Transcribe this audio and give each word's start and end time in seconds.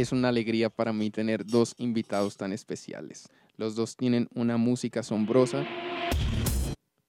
es 0.00 0.12
una 0.12 0.28
alegría 0.28 0.70
para 0.70 0.92
mí 0.92 1.10
tener 1.10 1.44
dos 1.44 1.74
invitados 1.76 2.36
tan 2.36 2.52
especiales. 2.52 3.28
Los 3.56 3.74
dos 3.74 3.96
tienen 3.96 4.28
una 4.32 4.56
música 4.56 5.00
asombrosa, 5.00 5.66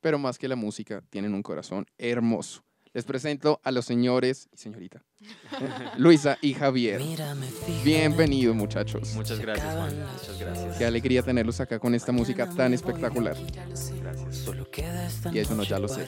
pero 0.01 0.17
más 0.17 0.39
que 0.39 0.47
la 0.47 0.55
música, 0.55 1.03
tienen 1.11 1.35
un 1.35 1.43
corazón 1.43 1.85
hermoso. 1.99 2.63
Les 2.91 3.05
presento 3.05 3.61
a 3.63 3.71
los 3.71 3.85
señores 3.85 4.49
y 4.51 4.57
señorita, 4.57 5.03
Luisa 5.97 6.39
y 6.41 6.55
Javier. 6.55 6.99
Bienvenidos, 7.83 8.55
muchachos. 8.55 9.13
Muchas 9.13 9.37
gracias, 9.39 9.71
Juan. 9.71 9.95
Muchas 10.11 10.39
gracias. 10.39 10.77
Qué 10.79 10.85
alegría 10.85 11.21
tenerlos 11.21 11.59
acá 11.59 11.77
con 11.77 11.93
esta 11.93 12.11
música 12.11 12.49
tan 12.49 12.73
espectacular. 12.73 13.37
Gracias. 13.53 13.93
Y 15.31 15.37
eso 15.37 15.53
no, 15.53 15.61
ya 15.61 15.77
lo 15.77 15.87
sé. 15.87 16.07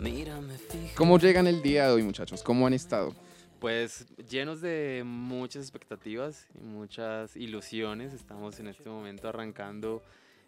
¿Cómo 0.96 1.16
llegan 1.20 1.46
el 1.46 1.62
día 1.62 1.86
de 1.86 1.92
hoy, 1.92 2.02
muchachos? 2.02 2.42
¿Cómo 2.42 2.66
han 2.66 2.74
estado? 2.74 3.14
Pues 3.64 4.04
llenos 4.28 4.60
de 4.60 5.04
muchas 5.06 5.62
expectativas 5.62 6.46
y 6.54 6.62
muchas 6.64 7.34
ilusiones. 7.34 8.12
Estamos 8.12 8.60
en 8.60 8.66
este 8.66 8.90
momento 8.90 9.26
arrancando 9.26 10.02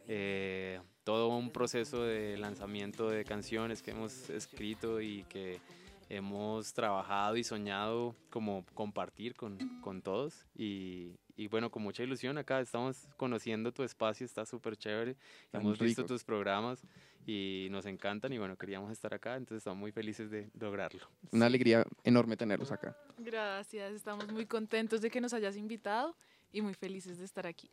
eh, 0.07 0.83
todo 1.03 1.29
un 1.29 1.51
proceso 1.51 2.03
de 2.03 2.37
lanzamiento 2.37 3.09
de 3.09 3.25
canciones 3.25 3.81
que 3.81 3.93
hemos 3.93 4.29
escrito 4.29 5.01
y 5.01 5.23
que 5.31 5.61
hemos 6.09 6.73
trabajado 6.73 7.37
y 7.37 7.45
soñado 7.45 8.15
como 8.31 8.65
compartir 8.75 9.35
con, 9.35 9.81
con 9.81 10.03
todos. 10.03 10.47
Y, 10.55 11.19
y 11.37 11.49
bueno, 11.49 11.71
con 11.71 11.83
mucha 11.83 12.03
ilusión 12.03 12.39
acá 12.39 12.61
estamos 12.61 13.09
conociendo 13.17 13.73
tu 13.73 13.83
espacio, 13.83 14.25
está 14.25 14.47
súper 14.47 14.77
chévere. 14.77 15.17
Tan 15.51 15.63
Hemos 15.63 15.79
visto 15.79 16.03
rico. 16.03 16.15
tus 16.15 16.25
programas 16.25 16.83
y 17.27 17.69
nos 17.71 17.87
encantan 17.87 18.33
y 18.33 18.39
bueno, 18.39 18.57
queríamos 18.57 18.93
estar 18.93 19.13
acá, 19.13 19.37
entonces 19.37 19.59
estamos 19.59 19.79
muy 19.81 19.91
felices 19.91 20.31
de 20.31 20.49
lograrlo. 20.59 21.01
Una 21.33 21.47
alegría 21.47 21.85
enorme 22.05 22.37
tenerlos 22.37 22.71
acá. 22.71 22.97
Gracias, 23.19 23.93
estamos 23.93 24.31
muy 24.33 24.47
contentos 24.47 25.01
de 25.01 25.11
que 25.11 25.21
nos 25.21 25.33
hayas 25.35 25.57
invitado 25.57 26.17
y 26.53 26.63
muy 26.63 26.75
felices 26.75 27.19
de 27.19 27.25
estar 27.25 27.47
aquí. 27.47 27.69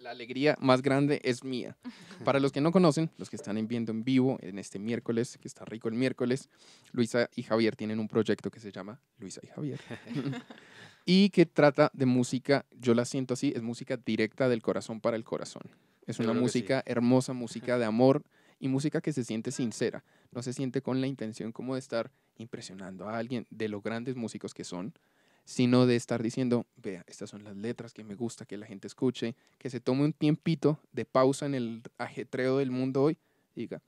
La 0.00 0.12
alegría 0.12 0.56
más 0.60 0.80
grande 0.80 1.20
es 1.24 1.44
mía. 1.44 1.76
Para 2.24 2.40
los 2.40 2.52
que 2.52 2.62
no 2.62 2.72
conocen, 2.72 3.10
los 3.18 3.28
que 3.28 3.36
están 3.36 3.68
viendo 3.68 3.92
en 3.92 4.02
vivo 4.02 4.38
en 4.40 4.58
este 4.58 4.78
miércoles, 4.78 5.36
que 5.38 5.46
está 5.46 5.66
rico 5.66 5.88
el 5.88 5.94
miércoles, 5.94 6.48
Luisa 6.92 7.28
y 7.36 7.42
Javier 7.42 7.76
tienen 7.76 8.00
un 8.00 8.08
proyecto 8.08 8.50
que 8.50 8.60
se 8.60 8.72
llama 8.72 8.98
Luisa 9.18 9.42
y 9.44 9.48
Javier. 9.48 9.78
y 11.04 11.28
que 11.28 11.44
trata 11.44 11.90
de 11.92 12.06
música, 12.06 12.64
yo 12.72 12.94
la 12.94 13.04
siento 13.04 13.34
así, 13.34 13.52
es 13.54 13.60
música 13.60 13.98
directa 13.98 14.48
del 14.48 14.62
corazón 14.62 15.02
para 15.02 15.16
el 15.16 15.24
corazón. 15.24 15.62
Es 16.06 16.18
una 16.18 16.32
sí. 16.32 16.38
música 16.40 16.82
hermosa, 16.86 17.34
música 17.34 17.78
de 17.78 17.84
amor 17.84 18.22
y 18.58 18.68
música 18.68 19.02
que 19.02 19.12
se 19.12 19.22
siente 19.22 19.52
sincera. 19.52 20.02
No 20.32 20.42
se 20.42 20.54
siente 20.54 20.80
con 20.80 21.02
la 21.02 21.08
intención 21.08 21.52
como 21.52 21.74
de 21.74 21.80
estar 21.80 22.10
impresionando 22.38 23.06
a 23.06 23.18
alguien 23.18 23.46
de 23.50 23.68
los 23.68 23.82
grandes 23.82 24.16
músicos 24.16 24.54
que 24.54 24.64
son, 24.64 24.94
sino 25.44 25.86
de 25.86 25.96
estar 25.96 26.22
diciendo, 26.22 26.66
vea, 26.76 27.04
estas 27.06 27.30
son 27.30 27.42
las 27.44 27.56
letras 27.56 27.92
que 27.92 28.04
me 28.04 28.14
gusta 28.14 28.44
que 28.46 28.56
la 28.56 28.66
gente 28.66 28.86
escuche, 28.86 29.34
que 29.58 29.70
se 29.70 29.80
tome 29.80 30.04
un 30.04 30.12
tiempito 30.12 30.78
de 30.92 31.04
pausa 31.04 31.46
en 31.46 31.54
el 31.54 31.82
ajetreo 31.98 32.58
del 32.58 32.70
mundo 32.70 33.02
hoy 33.02 33.18
y 33.56 33.60
diga, 33.62 33.82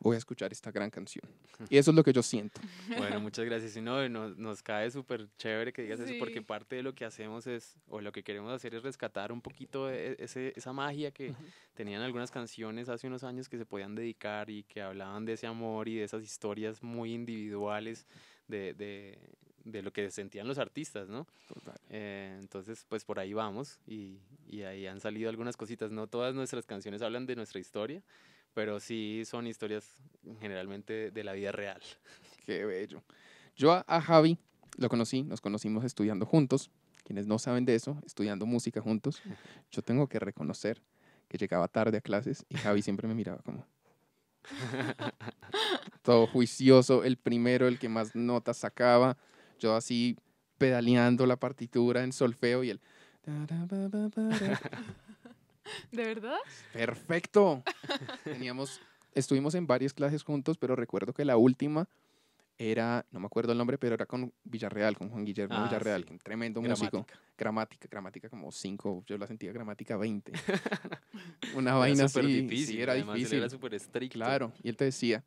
voy 0.00 0.16
a 0.16 0.18
escuchar 0.18 0.50
esta 0.52 0.70
gran 0.72 0.90
canción. 0.90 1.24
Y 1.70 1.76
eso 1.78 1.92
es 1.92 1.94
lo 1.96 2.02
que 2.02 2.12
yo 2.12 2.22
siento. 2.24 2.60
Bueno, 2.98 3.20
muchas 3.20 3.44
gracias. 3.44 3.76
Y 3.76 3.80
no, 3.80 4.06
nos, 4.08 4.36
nos 4.36 4.62
cae 4.62 4.90
súper 4.90 5.28
chévere 5.38 5.72
que 5.72 5.82
digas 5.82 6.00
eso, 6.00 6.12
porque 6.18 6.40
Sí. 6.40 6.44
parte 6.44 6.76
de 6.76 6.82
lo 6.82 6.92
que 6.94 7.04
hacemos 7.04 7.46
es, 7.46 7.76
o 7.86 8.00
lo 8.00 8.10
que 8.10 8.24
queremos 8.24 8.52
hacer 8.52 8.74
es 8.74 8.82
rescatar 8.82 9.30
un 9.30 9.40
poquito 9.40 9.88
e- 9.88 10.16
ese, 10.18 10.52
esa 10.56 10.72
magia 10.72 11.12
que 11.12 11.32
tenían 11.74 12.02
algunas 12.02 12.32
canciones 12.32 12.88
hace 12.88 13.06
unos 13.06 13.22
años 13.22 13.48
que 13.48 13.58
se 13.58 13.64
podían 13.64 13.94
dedicar 13.94 14.50
y 14.50 14.64
que 14.64 14.82
hablaban 14.82 15.24
de 15.24 15.34
ese 15.34 15.46
amor 15.46 15.88
y 15.88 15.94
de 15.96 16.04
esas 16.04 16.24
historias 16.24 16.82
muy 16.82 17.14
individuales 17.14 18.06
de, 18.48 18.74
de, 18.74 19.18
de 19.64 19.82
lo 19.82 19.92
que 19.92 20.10
sentían 20.10 20.48
los 20.48 20.58
artistas, 20.58 21.08
¿no? 21.08 21.26
Eh, 21.90 22.36
entonces, 22.40 22.84
pues 22.88 23.04
por 23.04 23.18
ahí 23.18 23.32
vamos 23.32 23.78
y, 23.86 24.18
y 24.46 24.62
ahí 24.62 24.86
han 24.86 25.00
salido 25.00 25.28
algunas 25.30 25.56
cositas. 25.56 25.90
No 25.90 26.06
todas 26.06 26.34
nuestras 26.34 26.66
canciones 26.66 27.02
hablan 27.02 27.26
de 27.26 27.36
nuestra 27.36 27.60
historia, 27.60 28.02
pero 28.54 28.80
sí 28.80 29.22
son 29.24 29.46
historias 29.46 30.02
generalmente 30.40 31.10
de 31.10 31.24
la 31.24 31.32
vida 31.32 31.52
real. 31.52 31.80
Qué 32.46 32.64
bello. 32.64 33.02
Yo 33.56 33.72
a, 33.72 33.84
a 33.86 34.00
Javi 34.00 34.38
lo 34.76 34.88
conocí, 34.88 35.22
nos 35.22 35.40
conocimos 35.40 35.84
estudiando 35.84 36.26
juntos. 36.26 36.70
Quienes 37.04 37.26
no 37.26 37.38
saben 37.38 37.64
de 37.64 37.74
eso, 37.74 38.00
estudiando 38.06 38.46
música 38.46 38.80
juntos, 38.80 39.22
yo 39.70 39.82
tengo 39.82 40.08
que 40.08 40.18
reconocer 40.18 40.82
que 41.28 41.38
llegaba 41.38 41.66
tarde 41.68 41.98
a 41.98 42.00
clases 42.00 42.44
y 42.48 42.56
Javi 42.56 42.82
siempre 42.82 43.08
me 43.08 43.14
miraba 43.14 43.38
como 43.42 43.66
todo 46.02 46.26
juicioso, 46.26 47.04
el 47.04 47.16
primero, 47.16 47.68
el 47.68 47.78
que 47.78 47.88
más 47.88 48.14
notas 48.14 48.58
sacaba. 48.58 49.16
Yo 49.62 49.76
así 49.76 50.16
pedaleando 50.58 51.24
la 51.26 51.36
partitura 51.36 52.02
en 52.02 52.12
solfeo 52.12 52.64
y 52.64 52.70
él 52.70 52.80
¿De 55.92 56.04
verdad? 56.04 56.36
Perfecto. 56.72 57.62
Teníamos, 58.24 58.80
estuvimos 59.14 59.54
en 59.54 59.66
varias 59.68 59.92
clases 59.94 60.24
juntos, 60.24 60.58
pero 60.58 60.74
recuerdo 60.74 61.12
que 61.12 61.24
la 61.24 61.36
última 61.36 61.88
era, 62.58 63.06
no 63.12 63.20
me 63.20 63.26
acuerdo 63.26 63.52
el 63.52 63.58
nombre, 63.58 63.78
pero 63.78 63.94
era 63.94 64.04
con 64.06 64.32
Villarreal, 64.44 64.96
con 64.98 65.08
Juan 65.08 65.24
Guillermo 65.24 65.54
Ah, 65.56 65.64
Villarreal, 65.64 66.02
sí. 66.04 66.10
un 66.12 66.18
tremendo 66.18 66.60
músico. 66.60 67.06
Gramática. 67.06 67.18
Gramática, 67.38 67.88
gramática 67.90 68.28
como 68.28 68.50
5, 68.52 69.04
yo 69.06 69.16
la 69.18 69.26
sentía 69.28 69.52
gramática 69.52 69.96
20. 69.96 70.32
Una 71.54 71.70
Era 71.70 71.78
vaina 71.78 72.08
súper 72.08 72.24
así, 72.26 72.40
difícil. 72.42 72.66
sí, 72.66 72.80
era 72.82 72.94
difícil. 72.94 73.38
Era 73.38 73.48
súper 73.48 73.74
estricto. 73.74 74.14
Claro, 74.14 74.52
y 74.62 74.68
él 74.68 74.76
te 74.76 74.84
decía, 74.84 75.24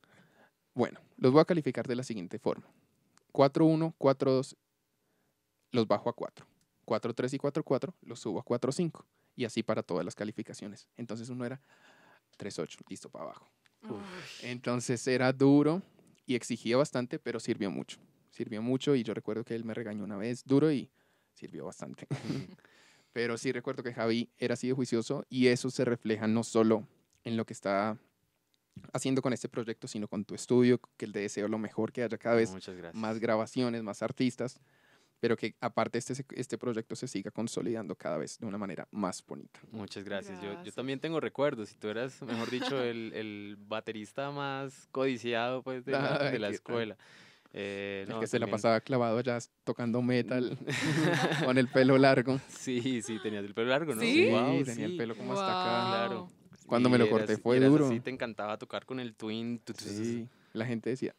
bueno, 0.73 0.99
los 1.17 1.31
voy 1.31 1.41
a 1.41 1.45
calificar 1.45 1.87
de 1.87 1.95
la 1.95 2.03
siguiente 2.03 2.39
forma. 2.39 2.65
4-1, 3.35 3.93
4-2, 3.97 4.55
los 5.71 5.87
bajo 5.87 6.09
a 6.09 6.13
4. 6.13 6.47
4-3 6.85 7.33
y 7.33 7.37
4-4, 7.37 7.93
los 8.03 8.19
subo 8.19 8.39
a 8.39 8.45
4-5. 8.45 9.03
Y 9.35 9.43
así 9.43 9.61
para 9.63 9.83
todas 9.83 10.05
las 10.05 10.15
calificaciones. 10.15 10.87
Entonces 10.95 11.29
uno 11.29 11.45
era 11.45 11.61
3-8, 12.39 12.77
listo 12.87 13.09
para 13.09 13.25
abajo. 13.25 13.49
Entonces 14.41 15.05
era 15.07 15.33
duro 15.33 15.81
y 16.25 16.35
exigía 16.35 16.77
bastante, 16.77 17.19
pero 17.19 17.39
sirvió 17.39 17.69
mucho. 17.69 17.97
Sirvió 18.31 18.61
mucho 18.61 18.95
y 18.95 19.03
yo 19.03 19.13
recuerdo 19.13 19.43
que 19.43 19.55
él 19.55 19.65
me 19.65 19.73
regañó 19.73 20.03
una 20.03 20.17
vez 20.17 20.43
duro 20.45 20.71
y 20.71 20.89
sirvió 21.33 21.65
bastante. 21.65 22.07
pero 23.13 23.37
sí 23.37 23.51
recuerdo 23.51 23.83
que 23.83 23.93
Javi 23.93 24.29
era 24.37 24.53
así 24.53 24.67
de 24.67 24.73
juicioso 24.73 25.25
y 25.29 25.47
eso 25.47 25.69
se 25.69 25.85
refleja 25.85 26.27
no 26.27 26.43
solo 26.43 26.87
en 27.23 27.37
lo 27.37 27.45
que 27.45 27.53
está 27.53 27.97
haciendo 28.93 29.21
con 29.21 29.33
este 29.33 29.49
proyecto, 29.49 29.87
sino 29.87 30.07
con 30.07 30.25
tu 30.25 30.35
estudio, 30.35 30.79
que 30.97 31.07
le 31.07 31.19
deseo 31.21 31.47
lo 31.47 31.57
mejor, 31.57 31.91
que 31.91 32.03
haya 32.03 32.17
cada 32.17 32.35
vez 32.35 32.51
gracias. 32.51 32.93
más 32.95 33.19
grabaciones, 33.19 33.83
más 33.83 34.01
artistas, 34.01 34.59
pero 35.19 35.37
que 35.37 35.55
aparte 35.61 35.97
este, 35.97 36.13
este 36.35 36.57
proyecto 36.57 36.95
se 36.95 37.07
siga 37.07 37.31
consolidando 37.31 37.95
cada 37.95 38.17
vez 38.17 38.37
de 38.37 38.45
una 38.45 38.57
manera 38.57 38.87
más 38.91 39.23
bonita. 39.25 39.59
Muchas 39.71 40.03
gracias. 40.03 40.37
Yo, 40.41 40.47
yo 40.47 40.53
Gracias. 40.53 40.75
también 40.75 40.99
tengo 40.99 41.19
recuerdos. 41.19 41.71
Y 41.71 41.75
tú 41.75 41.87
eras, 41.87 42.21
mejor 42.21 42.49
dicho, 42.49 42.79
el, 42.83 43.11
el 43.13 43.57
baterista 43.59 44.31
más 44.31 44.87
codiciado 44.91 45.63
pues, 45.63 45.85
de, 45.85 45.93
la, 45.93 46.31
de 46.31 46.39
la 46.39 46.49
escuela. 46.49 46.97
Eh, 47.57 48.03
El 48.05 48.09
no, 48.09 48.19
que 48.19 48.27
se 48.27 48.37
la 48.37 48.47
pasaba 48.47 48.81
clavado 48.81 49.17
allá 49.17 49.39
tocando 49.63 50.01
metal 50.01 50.57
con 51.45 51.57
el 51.57 51.69
pelo 51.69 51.97
largo. 51.97 52.37
Sí, 52.49 53.01
sí, 53.01 53.17
tenías 53.23 53.45
el 53.45 53.53
pelo 53.53 53.69
largo, 53.69 53.95
¿no? 53.95 54.01
¿Sí? 54.01 54.29
Guau, 54.29 54.61
tenía 54.65 54.85
el 54.85 54.91
sí. 54.91 54.97
pelo 54.97 55.15
como 55.15 55.33
hasta 55.33 55.45
acá. 55.47 55.87
Claro. 56.07 56.27
Cuando 56.67 56.89
me 56.89 56.97
lo 56.97 57.09
corté 57.09 57.33
eras- 57.33 57.41
fue 57.41 57.57
eras 57.57 57.69
duro. 57.69 57.85
así, 57.87 57.99
te 57.99 58.09
encantaba 58.09 58.57
tocar 58.57 58.85
con 58.85 58.99
el 58.99 59.13
twin. 59.15 59.59
tu, 59.59 59.73
tu. 59.73 59.83
Sí, 59.85 60.27
la 60.53 60.65
gente 60.65 60.89
decía, 60.89 61.15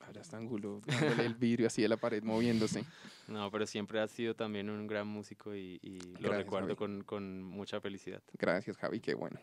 allá 0.00 0.20
está 0.20 0.36
Angulo, 0.36 0.80
dándole 0.86 1.26
el 1.26 1.34
vidrio 1.34 1.66
así 1.66 1.82
de 1.82 1.88
la 1.88 1.96
pared 1.96 2.22
moviéndose. 2.22 2.84
No, 3.28 3.48
pero 3.52 3.64
siempre 3.64 4.00
has 4.00 4.10
sido 4.10 4.34
también 4.34 4.68
un 4.68 4.88
gran 4.88 5.06
músico 5.06 5.54
y, 5.54 5.78
y 5.82 6.00
lo 6.00 6.18
Gracias, 6.30 6.38
recuerdo 6.38 6.74
con, 6.74 7.04
con 7.04 7.44
mucha 7.44 7.80
felicidad. 7.80 8.20
Gracias, 8.36 8.76
Javi, 8.76 8.98
qué 8.98 9.14
bueno. 9.14 9.38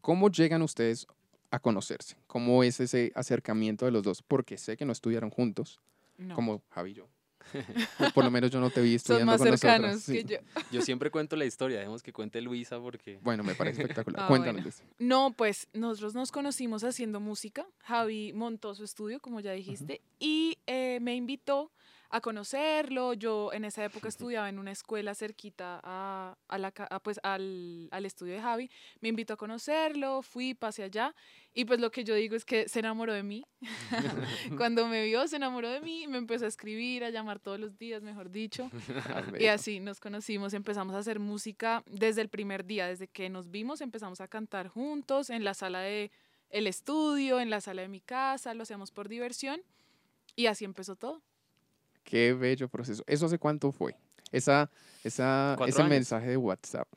¿Cómo 0.00 0.28
llegan 0.28 0.60
ustedes 0.62 1.06
a 1.52 1.60
conocerse? 1.60 2.16
¿Cómo 2.26 2.64
es 2.64 2.80
ese 2.80 3.12
acercamiento 3.14 3.84
de 3.84 3.92
los 3.92 4.02
dos? 4.02 4.22
Porque 4.22 4.58
sé 4.58 4.76
que 4.76 4.84
no 4.84 4.90
estudiaron 4.90 5.30
juntos, 5.30 5.78
No. 6.16 6.34
como 6.34 6.62
Javi 6.70 6.90
y 6.90 6.94
yo. 6.94 7.08
Por 8.14 8.24
lo 8.24 8.30
menos 8.30 8.50
yo 8.50 8.60
no 8.60 8.70
te 8.70 8.80
vi 8.80 8.90
Son 8.90 8.96
estudiando 8.96 9.26
más 9.32 9.38
con 9.40 9.48
cercanos 9.58 10.02
Sí. 10.02 10.12
que 10.12 10.24
yo. 10.24 10.36
Yo 10.72 10.82
siempre 10.82 11.10
cuento 11.10 11.36
la 11.36 11.44
historia, 11.44 11.78
dejemos 11.78 12.02
que 12.02 12.12
cuente 12.12 12.40
Luisa 12.40 12.78
porque... 12.80 13.18
Bueno, 13.22 13.42
me 13.42 13.54
parece 13.54 13.82
espectacular. 13.82 14.22
Ah, 14.24 14.28
Cuéntanos. 14.28 14.62
bueno. 14.62 14.94
No, 14.98 15.32
pues 15.32 15.68
nosotros 15.72 16.14
nos 16.14 16.32
conocimos 16.32 16.82
haciendo 16.84 17.20
música. 17.20 17.66
Javi 17.84 18.32
montó 18.32 18.74
su 18.74 18.84
estudio, 18.84 19.20
como 19.20 19.40
ya 19.40 19.52
dijiste, 19.52 20.00
y 20.18 20.58
eh, 20.66 20.98
me 21.00 21.14
invitó 21.14 21.70
a 22.10 22.20
conocerlo. 22.20 23.12
Yo 23.14 23.52
en 23.52 23.64
esa 23.64 23.84
época 23.84 24.08
estudiaba 24.08 24.48
en 24.48 24.58
una 24.58 24.72
escuela 24.72 25.14
cerquita 25.14 25.80
a, 25.82 26.36
a 26.48 26.58
la, 26.58 26.72
a, 26.90 27.00
pues, 27.00 27.20
al, 27.22 27.88
al 27.90 28.06
estudio 28.06 28.34
de 28.34 28.40
Javi. 28.40 28.70
Me 29.00 29.08
invitó 29.08 29.34
a 29.34 29.36
conocerlo, 29.36 30.22
fui, 30.22 30.54
pasé 30.54 30.84
allá. 30.84 31.14
Y 31.54 31.64
pues 31.64 31.80
lo 31.80 31.90
que 31.90 32.04
yo 32.04 32.14
digo 32.14 32.36
es 32.36 32.44
que 32.44 32.68
se 32.68 32.78
enamoró 32.78 33.12
de 33.12 33.22
mí. 33.22 33.44
Cuando 34.56 34.86
me 34.86 35.04
vio, 35.04 35.26
se 35.26 35.36
enamoró 35.36 35.68
de 35.70 35.80
mí, 35.80 36.06
me 36.06 36.18
empezó 36.18 36.44
a 36.44 36.48
escribir, 36.48 37.04
a 37.04 37.10
llamar 37.10 37.40
todos 37.40 37.58
los 37.58 37.76
días, 37.78 38.02
mejor 38.02 38.30
dicho. 38.30 38.70
Y 39.38 39.46
así 39.46 39.80
nos 39.80 40.00
conocimos, 40.00 40.54
empezamos 40.54 40.94
a 40.94 40.98
hacer 40.98 41.18
música 41.18 41.82
desde 41.86 42.22
el 42.22 42.28
primer 42.28 42.64
día, 42.64 42.86
desde 42.86 43.08
que 43.08 43.28
nos 43.28 43.50
vimos, 43.50 43.80
empezamos 43.80 44.20
a 44.20 44.28
cantar 44.28 44.68
juntos 44.68 45.30
en 45.30 45.44
la 45.44 45.54
sala 45.54 45.80
de 45.80 46.10
el 46.50 46.66
estudio, 46.66 47.40
en 47.40 47.50
la 47.50 47.60
sala 47.60 47.82
de 47.82 47.88
mi 47.88 48.00
casa, 48.00 48.54
lo 48.54 48.62
hacíamos 48.62 48.90
por 48.90 49.08
diversión 49.08 49.60
y 50.34 50.46
así 50.46 50.64
empezó 50.64 50.96
todo. 50.96 51.22
Qué 52.08 52.32
bello 52.32 52.68
proceso. 52.68 53.04
¿Eso 53.06 53.26
hace 53.26 53.38
cuánto 53.38 53.70
fue? 53.70 53.94
Esa, 54.32 54.70
esa, 55.04 55.56
ese 55.66 55.82
años. 55.82 55.90
mensaje 55.90 56.28
de 56.28 56.36
WhatsApp. 56.38 56.88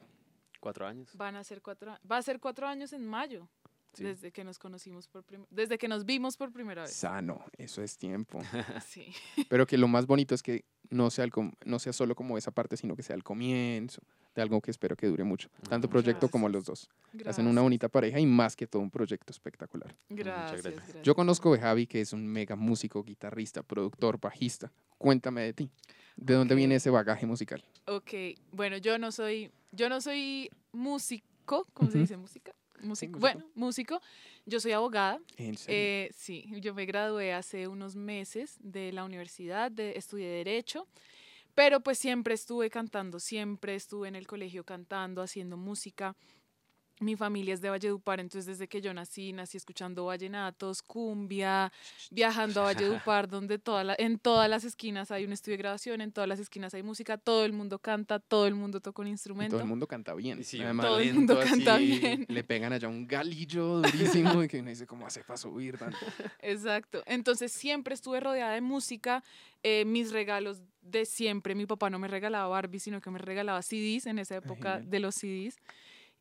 Cuatro 0.62 0.88
años. 0.88 1.10
Van 1.16 1.36
a 1.36 1.44
ser 1.44 1.62
cuatro, 1.62 1.98
va 2.10 2.18
a 2.18 2.22
ser 2.22 2.40
cuatro 2.40 2.66
años 2.66 2.94
en 2.94 3.06
mayo, 3.06 3.50
Sí. 3.94 4.06
desde 4.06 4.32
que 4.32 4.46
nos 4.46 4.58
conocimos 4.58 5.10
por 5.10 5.26
prim- 5.26 5.46
desde 5.50 5.78
que 5.78 5.90
nos 5.90 6.06
vimos 6.06 6.38
por 6.38 6.54
primera 6.54 6.84
vez. 6.84 6.94
Sano, 6.94 7.44
eso 7.58 7.84
es 7.84 7.98
tiempo. 7.98 8.40
Sí. 8.88 9.14
Pero 9.50 9.68
que 9.68 9.78
lo 9.78 9.90
más 9.90 10.06
bonito 10.06 10.34
es 10.34 10.42
que 10.42 10.64
no 10.90 11.10
sea, 11.10 11.26
el 11.26 11.32
com- 11.32 11.52
no 11.66 11.78
sea 11.78 11.92
solo 11.92 12.16
como 12.16 12.38
esa 12.38 12.52
parte, 12.52 12.78
sino 12.78 12.96
que 12.96 13.04
sea 13.04 13.18
el 13.18 13.24
comienzo 13.26 14.02
de 14.34 14.42
algo 14.42 14.62
que 14.62 14.72
espero 14.72 14.96
que 14.96 15.08
dure 15.08 15.24
mucho. 15.24 15.50
Tanto 15.70 15.90
proyecto 15.90 16.30
como 16.30 16.48
Gracias. 16.48 16.56
los 16.56 16.66
dos. 16.66 16.90
Hacen 17.08 17.20
Gracias. 17.20 17.48
una 17.48 17.62
bonita 17.62 17.90
pareja 17.90 18.20
y 18.20 18.26
más 18.26 18.56
que 18.56 18.68
todo 18.68 18.82
un 18.82 18.90
proyecto 18.90 19.32
espectacular. 19.32 19.96
Gracias, 20.10 20.62
gracias. 20.64 20.76
gracias. 20.86 21.04
Yo 21.04 21.16
conozco 21.16 21.54
a 21.54 21.58
Javi, 21.58 21.88
que 21.88 22.02
es 22.02 22.14
un 22.14 22.26
mega 22.28 22.56
músico, 22.56 23.04
guitarrista, 23.04 23.64
productor, 23.64 24.20
bajista. 24.20 24.72
Cuéntame 24.98 25.42
de 25.42 25.54
ti. 25.54 25.70
¿De 26.16 26.34
dónde 26.34 26.56
viene 26.56 26.76
ese 26.76 26.90
bagaje 26.90 27.26
musical? 27.26 27.64
Ok, 27.88 28.12
bueno, 28.52 28.78
yo 28.78 28.98
no 28.98 29.12
soy, 29.12 29.52
yo 29.72 29.90
no 29.90 30.00
soy 30.02 30.50
músico, 30.72 31.68
¿cómo 31.74 31.90
se 31.90 31.98
Ujú. 31.98 32.02
dice? 32.04 32.18
Música. 32.18 32.52
Músico. 32.82 32.88
músico. 33.12 33.20
Bueno, 33.20 33.46
músico. 33.56 34.02
Yo 34.46 34.60
soy 34.60 34.72
abogada. 34.72 35.20
¿En 35.38 35.56
serio? 35.56 35.76
Eh, 35.80 36.10
sí, 36.16 36.46
yo 36.62 36.74
me 36.74 36.86
gradué 36.86 37.34
hace 37.34 37.68
unos 37.68 37.96
meses 37.96 38.58
de 38.60 38.92
la 38.92 39.04
universidad, 39.04 39.72
de, 39.72 39.94
estudié 39.98 40.28
Derecho, 40.28 40.88
pero 41.56 41.80
pues 41.82 41.98
siempre 41.98 42.34
estuve 42.34 42.70
cantando, 42.70 43.20
siempre 43.20 43.76
estuve 43.76 44.08
en 44.08 44.16
el 44.16 44.28
colegio 44.28 44.64
cantando, 44.64 45.22
haciendo 45.22 45.58
música. 45.58 46.16
Mi 47.00 47.16
familia 47.16 47.56
es 47.56 47.62
de 47.62 47.70
Valledupar, 47.72 48.20
entonces 48.20 48.46
desde 48.46 48.68
que 48.68 48.80
yo 48.80 48.94
nací, 48.94 49.34
nací 49.34 49.58
escuchando 49.58 50.06
vallenatos, 50.06 50.84
cumbia, 50.84 51.72
viajando 52.12 52.62
a 52.62 52.66
Valledupar, 52.66 53.28
donde 53.28 53.58
toda 53.58 53.84
la- 53.84 53.96
en 53.98 54.20
todas 54.20 54.48
las 54.48 54.66
esquinas 54.66 55.10
hay 55.10 55.26
un 55.26 55.34
estudio 55.34 55.54
de 55.58 55.64
grabación, 55.64 56.02
en 56.02 56.12
todas 56.12 56.28
las 56.28 56.40
esquinas 56.40 56.76
hay 56.76 56.84
música, 56.84 57.18
todo 57.18 57.44
el 57.44 57.54
mundo 57.54 57.80
canta, 57.80 58.20
todo 58.20 58.46
el 58.46 58.54
mundo 58.54 58.82
toca 58.82 59.02
un 59.02 59.08
Y 59.08 59.12
instrumento. 59.12 59.54
todo 59.56 59.62
el 59.62 59.68
mundo 59.68 59.88
canta 59.88 60.14
bien. 60.14 60.42
Y 60.42 60.44
sí, 60.44 60.62
Además, 60.62 60.86
todo 60.86 61.00
el 61.00 61.14
mundo 61.16 61.40
canta 61.40 61.76
así. 61.76 61.86
bien. 61.88 62.26
le 62.30 62.44
pegan 62.44 62.72
allá 62.72 62.88
un 62.88 63.08
galillo 63.08 63.82
durísimo 64.38 64.44
y 64.44 64.48
que 64.48 64.60
uno 64.60 64.70
dice, 64.70 64.86
¿cómo 64.86 65.08
hace 65.08 65.24
para 65.24 65.38
subir 65.38 65.80
tanto? 65.80 65.98
Exacto. 66.40 67.02
Entonces 67.08 67.52
siempre 67.52 67.96
estuve 67.96 68.20
rodeada 68.20 68.54
de 68.54 68.62
música. 68.62 69.24
eh, 69.64 69.86
mis 69.86 70.12
regalos 70.12 70.62
de 70.82 71.06
siempre, 71.06 71.56
mi 71.56 71.66
papá 71.66 71.90
no 71.90 72.00
me 72.00 72.08
regalaba 72.08 72.48
Barbie, 72.48 72.80
sino 72.80 73.02
que 73.02 73.10
me 73.12 73.20
regalaba 73.20 73.62
CDs 73.62 74.08
en 74.08 74.20
esa 74.20 74.36
época 74.38 74.80
de 74.80 75.00
los 75.00 75.16
CDs. 75.16 75.58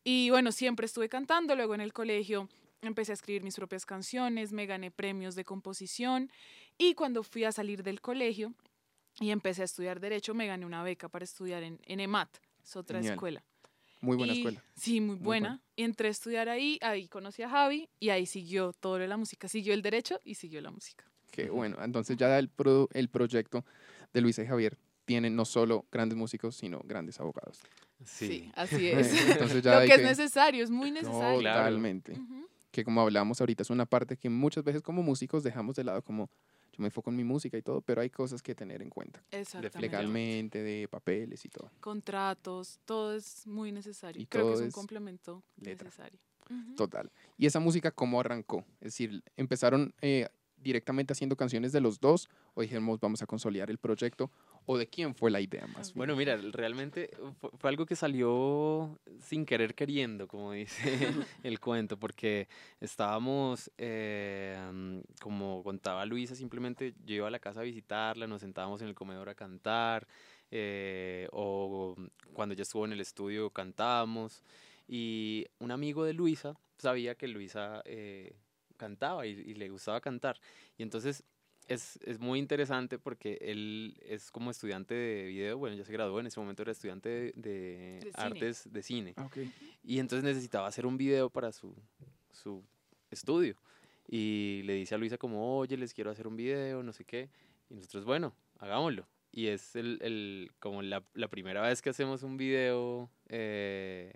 Y 0.05 0.31
bueno, 0.31 0.53
siempre 0.53 0.87
estuve 0.87 1.09
cantando. 1.09 1.55
Luego 1.57 1.75
en 1.75 1.81
el 1.81 1.93
colegio 1.93 2.49
empecé 2.83 3.12
a 3.12 3.15
escribir 3.15 3.43
mis 3.43 3.57
propias 3.57 3.85
canciones, 3.87 4.53
me 4.53 4.67
gané 4.67 4.91
premios 4.91 5.35
de 5.35 5.45
composición. 5.45 6.31
Y 6.79 6.95
cuando 6.95 7.23
fui 7.23 7.45
a 7.45 7.53
salir 7.53 7.83
del 7.83 8.01
colegio 8.01 8.55
y 9.21 9.31
empecé 9.31 9.62
a 9.62 9.65
estudiar 9.67 10.01
Derecho, 10.01 10.35
me 10.35 10.47
gané 10.47 10.65
una 10.65 10.83
beca 10.83 11.09
para 11.09 11.25
estudiar 11.25 11.62
en, 11.62 11.79
en 11.85 12.01
EMAT, 12.01 12.29
es 12.62 12.77
otra 12.77 12.99
Genial. 12.99 13.15
escuela. 13.15 13.45
Muy 14.01 14.17
buena 14.17 14.33
Y- 14.33 14.39
escuela. 14.39 14.65
Sí, 14.77 15.01
muy 15.01 15.17
Muy 15.17 15.25
buena. 15.25 15.49
buena. 15.49 15.62
Y 15.77 15.83
entré 15.83 16.09
a 16.09 16.11
estudiar 16.11 16.49
ahí, 16.49 16.79
ahí 16.81 17.07
conocí 17.09 17.43
a 17.43 17.51
Javi 17.51 17.89
y 17.99 18.09
ahí 18.09 18.25
siguió 18.25 18.73
todo 18.73 18.97
lo 18.97 19.03
de 19.03 19.09
la 19.09 19.19
música. 19.19 19.47
Siguió 19.49 19.75
el 19.75 19.83
derecho 19.83 20.19
y 20.25 20.37
siguió 20.37 20.62
la 20.62 20.71
música. 20.71 21.05
Qué 21.31 21.51
bueno. 21.51 21.77
Entonces 21.85 22.17
ya 22.17 22.39
el, 22.39 22.49
pro- 22.49 22.89
el 22.95 23.09
proyecto 23.11 23.65
de 24.12 24.21
Luisa 24.21 24.43
y 24.43 24.47
Javier 24.47 24.79
tiene 25.05 25.31
no 25.31 25.45
solo 25.45 25.87
grandes 25.91 26.17
músicos, 26.17 26.57
sino 26.57 26.81
grandes 26.85 27.19
abogados. 27.21 27.61
Sí. 28.05 28.51
así 28.57 28.89
es. 28.89 29.12
Entonces 29.31 29.62
ya 29.62 29.73
lo 29.75 29.79
hay 29.81 29.89
que 29.89 29.95
es 29.95 30.01
que- 30.01 30.07
necesario, 30.07 30.65
es 30.65 30.71
muy 30.71 30.91
necesario. 30.91 31.41
claro. 31.41 31.59
Totalmente. 31.59 32.12
Ujú, 32.12 32.47
Que 32.71 32.85
como 32.85 33.01
hablábamos 33.01 33.41
ahorita, 33.41 33.62
es 33.62 33.71
una 33.71 33.87
parte 33.87 34.17
que 34.17 34.29
muchas 34.31 34.62
veces 34.65 34.83
como 34.83 35.03
músicos 35.03 35.43
dejamos 35.43 35.75
de 35.77 35.85
lado 35.85 36.03
como 36.03 36.31
yo 36.73 36.81
me 36.83 36.87
enfoco 36.87 37.11
en 37.11 37.17
mi 37.17 37.25
música 37.25 37.59
y 37.59 37.62
todo, 37.62 37.81
pero 37.81 38.01
hay 38.01 38.11
cosas 38.11 38.41
que 38.43 38.55
tener 38.55 38.81
en 38.81 38.91
cuenta. 38.91 39.21
Exactamente. 39.33 39.81
Legalmente, 39.81 40.62
de 40.62 40.87
papeles 40.87 41.45
y 41.45 41.49
todo. 41.49 41.69
Contratos, 41.81 42.79
todo 42.85 43.15
es 43.17 43.45
muy 43.47 43.73
necesario. 43.73 44.23
Y 44.23 44.27
Creo 44.27 44.45
que 44.47 44.53
todo 44.53 44.61
es 44.61 44.67
un 44.67 44.71
complemento 44.71 45.43
letra. 45.57 45.87
necesario. 45.87 46.21
Total. 46.77 47.11
¿Y 47.39 47.47
esa 47.47 47.59
música 47.61 47.91
cómo 47.91 48.19
arrancó? 48.21 48.65
Es 48.81 48.87
decir, 48.93 49.23
¿empezaron 49.37 49.95
eh, 50.01 50.29
directamente 50.62 51.12
haciendo 51.12 51.37
canciones 51.37 51.73
de 51.73 51.81
los 51.81 52.01
dos 52.01 52.29
o 52.55 52.62
dijimos 52.62 53.01
vamos 53.01 53.23
a 53.23 53.27
consolidar 53.27 53.71
el 53.71 53.79
proyecto? 53.79 54.31
¿O 54.67 54.79
de 54.79 54.87
quién 54.87 55.15
fue 55.15 55.31
la 55.31 55.41
idea 55.41 55.67
más? 55.67 55.89
bien? 55.89 55.99
Bueno, 55.99 56.17
mira, 56.17 56.37
realmente 56.37 57.11
fue, 57.41 57.51
fue 57.59 57.71
algo 57.71 57.87
que 57.87 57.97
salió 57.97 58.99
sin 59.19 59.45
querer 59.47 59.75
queriendo, 59.75 60.29
como 60.29 60.53
dice 60.53 60.81
el 61.43 61.61
cuento, 61.61 61.99
porque 61.99 62.49
estábamos, 62.81 63.71
eh, 63.79 65.03
como 65.21 65.62
contaba 65.62 66.05
Luisa, 66.07 66.35
simplemente 66.35 66.95
yo 67.05 67.15
iba 67.17 67.29
a 67.29 67.31
la 67.31 67.39
casa 67.39 67.61
a 67.61 67.65
visitarla, 67.65 68.27
nos 68.27 68.41
sentábamos 68.41 68.81
en 68.83 68.89
el 68.89 68.95
comedor 68.95 69.29
a 69.29 69.35
cantar, 69.35 70.07
eh, 70.51 71.29
o 71.33 71.97
cuando 72.33 72.55
ella 72.55 72.62
estuvo 72.62 72.85
en 72.85 72.93
el 72.93 73.01
estudio 73.01 73.51
cantábamos, 73.51 74.43
y 74.89 75.47
un 75.59 75.71
amigo 75.71 76.05
de 76.05 76.12
Luisa 76.12 76.55
sabía 76.79 77.15
que 77.15 77.29
Luisa 77.29 77.83
eh, 77.85 78.35
cantaba 78.81 79.27
y, 79.27 79.31
y 79.31 79.55
le 79.55 79.69
gustaba 79.69 80.00
cantar, 80.00 80.41
y 80.79 80.82
entonces 80.82 81.23
es, 81.69 81.99
es 82.05 82.19
muy 82.19 82.38
interesante 82.41 82.99
porque 82.99 83.38
él 83.43 83.97
es 84.03 84.31
como 84.32 84.50
estudiante 84.50 84.94
de 84.94 85.27
video, 85.27 85.56
bueno, 85.59 85.77
ya 85.77 85.85
se 85.85 85.93
graduó, 85.93 86.19
en 86.19 86.27
ese 86.27 86.41
momento 86.41 86.62
era 86.62 86.73
estudiante 86.73 87.09
de, 87.09 87.32
de 87.37 87.53
De 87.53 88.00
cine. 88.00 88.12
artes 88.15 88.73
de 88.73 88.82
cine. 88.82 89.12
Ah, 89.17 89.27
ok. 89.27 89.37
Y 89.85 89.99
entonces 90.00 90.25
necesitaba 90.25 90.67
hacer 90.67 90.85
un 90.87 90.97
video 90.97 91.31
para 91.31 91.53
su, 91.53 91.77
su 92.32 92.65
estudio. 93.11 93.55
Y 94.09 94.62
le 94.65 94.75
dice 94.75 94.97
a 94.97 94.99
Luisa 94.99 95.17
como, 95.19 95.59
oye, 95.59 95.76
les 95.76 95.94
quiero 95.94 96.11
hacer 96.11 96.26
un 96.26 96.37
video, 96.37 96.83
no 96.83 96.93
sé 96.93 97.05
qué. 97.05 97.29
Y 97.69 97.75
nosotros, 97.75 98.05
bueno, 98.05 98.35
hagámoslo. 98.59 99.06
Y 99.31 99.47
es 99.47 99.76
el, 99.76 99.99
el- 100.03 100.50
como 100.59 100.83
la, 100.83 101.05
la 101.15 101.29
primera 101.29 101.61
vez 101.62 101.81
que 101.83 101.91
hacemos 101.91 102.25
un 102.25 102.37
video 102.37 103.09
eh, 103.29 104.11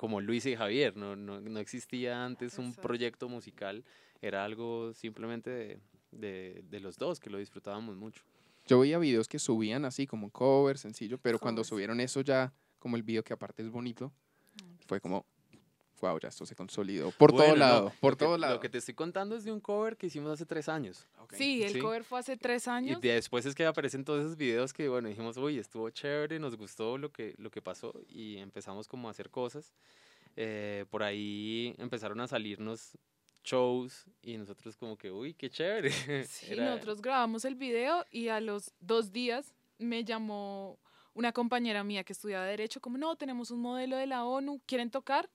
como 0.00 0.22
Luisa 0.22 0.48
y 0.48 0.56
Javier. 0.56 0.96
No, 0.96 1.14
no, 1.14 1.42
no 1.42 1.60
existía 1.60 2.24
antes 2.24 2.56
un 2.56 2.72
proyecto 2.74 3.28
musical. 3.28 3.84
Era 4.22 4.46
algo 4.46 4.94
simplemente 4.94 5.50
de, 5.50 5.78
de, 6.10 6.64
de 6.70 6.80
los 6.80 6.96
dos, 6.96 7.20
que 7.20 7.28
lo 7.28 7.36
disfrutábamos 7.36 7.98
mucho. 7.98 8.22
Yo 8.66 8.80
veía 8.80 8.98
videos 8.98 9.28
que 9.28 9.38
subían 9.38 9.84
así 9.84 10.06
como 10.06 10.30
cover, 10.30 10.78
sencillo, 10.78 11.18
pero 11.18 11.38
cuando 11.38 11.64
subieron 11.64 12.00
eso 12.00 12.22
ya, 12.22 12.50
como 12.78 12.96
el 12.96 13.02
video 13.02 13.22
que 13.22 13.34
aparte 13.34 13.62
es 13.62 13.68
bonito, 13.68 14.10
Mm. 14.56 14.86
fue 14.86 15.00
como, 15.00 15.26
wow, 16.00 16.18
ya 16.18 16.28
esto 16.28 16.46
se 16.46 16.54
consolidó. 16.54 17.10
Por 17.12 17.30
todo 17.32 17.40
Bueno, 17.40 17.54
no, 17.54 17.58
lado, 17.60 17.92
por 18.00 18.12
lo 18.12 18.16
que- 18.18 18.24
todo 18.24 18.38
lado. 18.38 18.54
Lo 18.54 18.60
que 18.60 18.68
te 18.68 18.78
estoy 18.78 18.94
contando 18.94 19.36
es 19.36 19.44
de 19.44 19.52
un 19.52 19.60
cover 19.60 19.96
que 19.96 20.06
hicimos 20.06 20.30
hace 20.32 20.46
tres 20.46 20.68
años. 20.68 21.06
Ok. 21.18 21.34
Sí, 21.34 21.62
el 21.62 21.74
Sí. 21.74 21.78
cover 21.78 22.04
fue 22.04 22.18
hace 22.20 22.36
tres 22.36 22.66
Y 22.66 22.70
años. 22.70 23.00
de- 23.00 23.12
después 23.12 23.46
es 23.46 23.54
que 23.54 23.64
aparecen 23.66 24.04
todos 24.04 24.20
esos 24.20 24.36
videos 24.36 24.72
que, 24.72 24.88
bueno, 24.88 25.08
dijimos, 25.08 25.36
uy, 25.36 25.58
estuvo 25.58 25.88
chévere, 25.90 26.38
nos 26.38 26.56
gustó 26.56 26.98
lo 26.98 27.12
que, 27.12 27.34
lo 27.38 27.50
que 27.50 27.62
pasó 27.62 27.92
y 28.08 28.36
empezamos 28.38 28.88
como 28.88 29.08
a 29.08 29.10
hacer 29.12 29.30
cosas. 29.30 29.72
Eh, 30.36 30.84
por 30.90 31.02
ahí 31.02 31.74
empezaron 31.78 32.20
a 32.20 32.28
salirnos 32.28 32.96
shows 33.42 34.06
y 34.22 34.36
nosotros 34.36 34.76
como 34.76 34.96
que, 34.96 35.10
uy, 35.10 35.34
qué 35.34 35.50
chévere. 35.50 35.90
Sí, 36.28 36.52
Era- 36.52 36.66
nosotros 36.66 37.00
grabamos 37.02 37.44
el 37.44 37.54
video 37.56 38.04
y 38.10 38.28
a 38.28 38.40
los 38.40 38.72
dos 38.80 39.12
días 39.12 39.54
me 39.78 40.04
llamó 40.04 40.78
una 41.14 41.32
compañera 41.32 41.82
mía 41.82 42.04
que 42.04 42.12
estudiaba 42.12 42.44
Derecho, 42.46 42.80
como, 42.80 42.96
no, 42.96 43.16
tenemos 43.16 43.50
un 43.50 43.60
modelo 43.60 43.96
de 43.96 44.06
la 44.06 44.24
ONU, 44.24 44.60
¿quieren 44.66 44.90
tocar? 44.90 45.28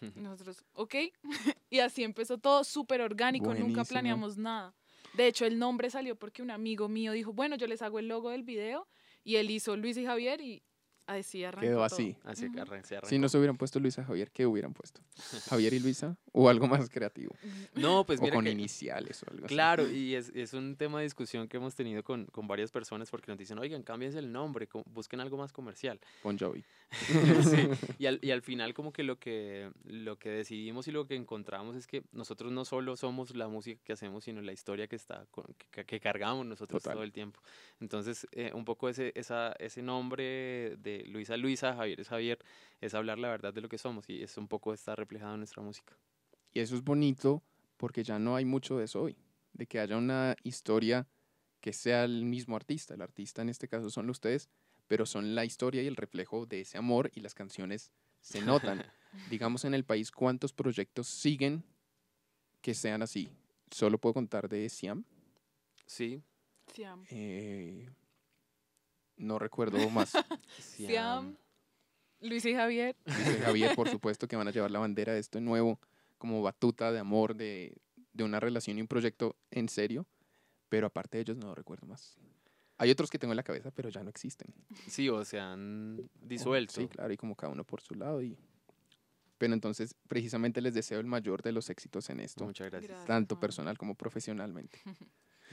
Y 0.00 0.20
nosotros, 0.20 0.64
ok. 0.72 0.94
y 1.70 1.80
así 1.80 2.04
empezó 2.04 2.38
todo 2.38 2.64
súper 2.64 3.00
orgánico, 3.00 3.54
nunca 3.54 3.84
planeamos 3.84 4.36
nada. 4.36 4.74
De 5.14 5.26
hecho, 5.26 5.46
el 5.46 5.58
nombre 5.58 5.90
salió 5.90 6.16
porque 6.16 6.42
un 6.42 6.50
amigo 6.50 6.88
mío 6.88 7.12
dijo, 7.12 7.32
bueno, 7.32 7.56
yo 7.56 7.66
les 7.66 7.82
hago 7.82 7.98
el 7.98 8.08
logo 8.08 8.30
del 8.30 8.42
video 8.42 8.86
y 9.24 9.36
él 9.36 9.50
hizo 9.50 9.76
Luis 9.76 9.96
y 9.96 10.04
Javier 10.04 10.40
y 10.40 10.62
así 11.06 11.44
arrancó 11.44 11.60
Quedó 11.66 11.74
todo. 11.76 11.84
así. 11.84 12.16
Así 12.24 12.46
Ujú. 12.46 12.58
arran- 12.60 12.82
se 12.82 12.88
Si 12.88 12.94
no 12.94 12.98
arrancó. 13.26 13.28
se 13.28 13.38
hubieran 13.38 13.56
puesto 13.56 13.80
Luisa 13.80 14.04
Javier, 14.04 14.30
¿qué 14.30 14.46
hubieran 14.46 14.72
puesto? 14.74 15.00
¿Javier 15.48 15.74
y 15.74 15.78
Luisa? 15.80 16.16
¿O 16.32 16.48
algo 16.48 16.66
más 16.68 16.88
creativo? 16.90 17.34
No, 17.74 18.04
pues 18.04 18.20
o 18.20 18.22
mira 18.24 18.34
con 18.34 18.44
que- 18.44 18.50
iniciales 18.50 19.22
o 19.22 19.30
algo 19.30 19.46
así. 19.46 19.54
Claro, 19.54 19.88
y 19.90 20.14
es, 20.14 20.30
es 20.34 20.52
un 20.52 20.76
tema 20.76 20.98
de 20.98 21.04
discusión 21.04 21.48
que 21.48 21.56
hemos 21.56 21.74
tenido 21.74 22.02
con, 22.02 22.26
con 22.26 22.46
varias 22.46 22.70
personas 22.70 23.10
porque 23.10 23.30
nos 23.30 23.38
dicen, 23.38 23.58
oigan, 23.58 23.82
cámbiense 23.82 24.18
el 24.18 24.30
nombre, 24.32 24.66
co- 24.66 24.84
busquen 24.86 25.20
algo 25.20 25.36
más 25.36 25.52
comercial. 25.52 25.98
Bon 26.22 26.38
Jovi. 26.38 26.64
Sí, 27.42 27.68
y, 27.98 28.06
al, 28.06 28.18
y 28.22 28.30
al 28.30 28.42
final 28.42 28.74
como 28.74 28.92
que 28.92 29.02
lo, 29.02 29.18
que 29.18 29.70
lo 29.84 30.18
que 30.18 30.28
decidimos 30.30 30.86
y 30.88 30.92
lo 30.92 31.06
que 31.06 31.14
encontramos 31.16 31.76
es 31.76 31.86
que 31.86 32.02
nosotros 32.12 32.52
no 32.52 32.64
solo 32.64 32.96
somos 32.96 33.34
la 33.34 33.48
música 33.48 33.80
que 33.84 33.92
hacemos, 33.92 34.24
sino 34.24 34.40
la 34.42 34.52
historia 34.52 34.86
que 34.86 34.96
está 34.96 35.26
con- 35.30 35.46
que, 35.70 35.84
que 35.84 36.00
cargamos 36.00 36.46
nosotros 36.46 36.82
Total. 36.82 36.94
todo 36.94 37.04
el 37.04 37.12
tiempo. 37.12 37.40
Entonces, 37.80 38.26
eh, 38.32 38.50
un 38.54 38.64
poco 38.64 38.88
ese, 38.88 39.12
esa, 39.14 39.52
ese 39.58 39.82
nombre 39.82 40.76
de 40.78 40.95
Luisa 41.06 41.36
Luisa, 41.36 41.74
Javier 41.74 42.00
es 42.00 42.08
Javier, 42.08 42.38
es 42.80 42.94
hablar 42.94 43.18
la 43.18 43.28
verdad 43.28 43.52
de 43.54 43.60
lo 43.60 43.68
que 43.68 43.78
somos 43.78 44.08
y 44.08 44.22
es 44.22 44.36
un 44.36 44.48
poco 44.48 44.72
está 44.72 44.96
reflejado 44.96 45.34
en 45.34 45.40
nuestra 45.40 45.62
música. 45.62 45.96
Y 46.52 46.60
eso 46.60 46.74
es 46.76 46.82
bonito 46.82 47.42
porque 47.76 48.02
ya 48.04 48.18
no 48.18 48.36
hay 48.36 48.44
mucho 48.44 48.78
de 48.78 48.84
eso 48.84 49.02
hoy. 49.02 49.16
De 49.52 49.66
que 49.66 49.78
haya 49.80 49.96
una 49.96 50.36
historia 50.42 51.06
que 51.60 51.72
sea 51.72 52.04
el 52.04 52.24
mismo 52.24 52.56
artista. 52.56 52.94
El 52.94 53.02
artista 53.02 53.42
en 53.42 53.48
este 53.48 53.68
caso 53.68 53.90
son 53.90 54.08
ustedes, 54.10 54.48
pero 54.86 55.04
son 55.06 55.34
la 55.34 55.44
historia 55.44 55.82
y 55.82 55.86
el 55.86 55.96
reflejo 55.96 56.46
de 56.46 56.60
ese 56.60 56.78
amor 56.78 57.10
y 57.14 57.20
las 57.20 57.34
canciones 57.34 57.90
se 58.20 58.40
notan. 58.42 58.82
Digamos 59.30 59.64
en 59.64 59.74
el 59.74 59.84
país, 59.84 60.10
¿cuántos 60.10 60.52
proyectos 60.52 61.08
siguen 61.08 61.64
que 62.60 62.74
sean 62.74 63.02
así? 63.02 63.28
Solo 63.70 63.98
puedo 63.98 64.14
contar 64.14 64.48
de 64.48 64.68
Siam. 64.68 65.04
Sí, 65.86 66.22
Sí, 66.72 66.84
am- 66.84 67.04
eh, 67.10 67.88
no 69.16 69.38
recuerdo 69.38 69.88
más. 69.90 70.12
Siam, 70.58 71.36
Luis 72.20 72.44
y 72.44 72.54
Javier. 72.54 72.96
Dice 73.04 73.40
Javier, 73.40 73.74
por 73.74 73.88
supuesto, 73.88 74.26
que 74.28 74.36
van 74.36 74.48
a 74.48 74.50
llevar 74.50 74.70
la 74.70 74.78
bandera 74.78 75.12
de 75.12 75.20
esto 75.20 75.40
nuevo 75.40 75.80
como 76.18 76.42
batuta 76.42 76.92
de 76.92 76.98
amor, 76.98 77.34
de, 77.36 77.76
de 78.12 78.24
una 78.24 78.40
relación 78.40 78.78
y 78.78 78.80
un 78.80 78.88
proyecto 78.88 79.36
en 79.50 79.68
serio. 79.68 80.06
Pero 80.68 80.86
aparte 80.86 81.18
de 81.18 81.22
ellos, 81.22 81.36
no 81.36 81.54
recuerdo 81.54 81.86
más. 81.86 82.16
Hay 82.78 82.90
otros 82.90 83.10
que 83.10 83.18
tengo 83.18 83.32
en 83.32 83.36
la 83.36 83.42
cabeza, 83.42 83.70
pero 83.70 83.88
ya 83.88 84.02
no 84.02 84.10
existen. 84.10 84.52
Sí, 84.86 85.08
o 85.08 85.24
se 85.24 85.40
han 85.40 86.10
disuelto. 86.20 86.74
Sí, 86.74 86.88
claro, 86.88 87.12
y 87.12 87.16
como 87.16 87.34
cada 87.34 87.52
uno 87.52 87.64
por 87.64 87.80
su 87.80 87.94
lado. 87.94 88.22
Y... 88.22 88.36
Pero 89.38 89.54
entonces, 89.54 89.94
precisamente 90.08 90.60
les 90.60 90.74
deseo 90.74 91.00
el 91.00 91.06
mayor 91.06 91.42
de 91.42 91.52
los 91.52 91.70
éxitos 91.70 92.10
en 92.10 92.20
esto, 92.20 92.44
Muchas 92.44 92.70
gracias. 92.70 93.04
Tanto 93.06 93.38
personal 93.40 93.78
como 93.78 93.94
profesionalmente. 93.94 94.80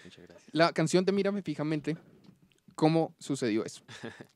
Muchas 0.03 0.27
gracias. 0.27 0.50
La 0.53 0.74
canción 0.74 1.05
de 1.05 1.12
Mírame 1.12 1.41
fijamente, 1.41 1.98
¿cómo 2.75 3.15
sucedió 3.20 3.63
eso? 3.65 3.84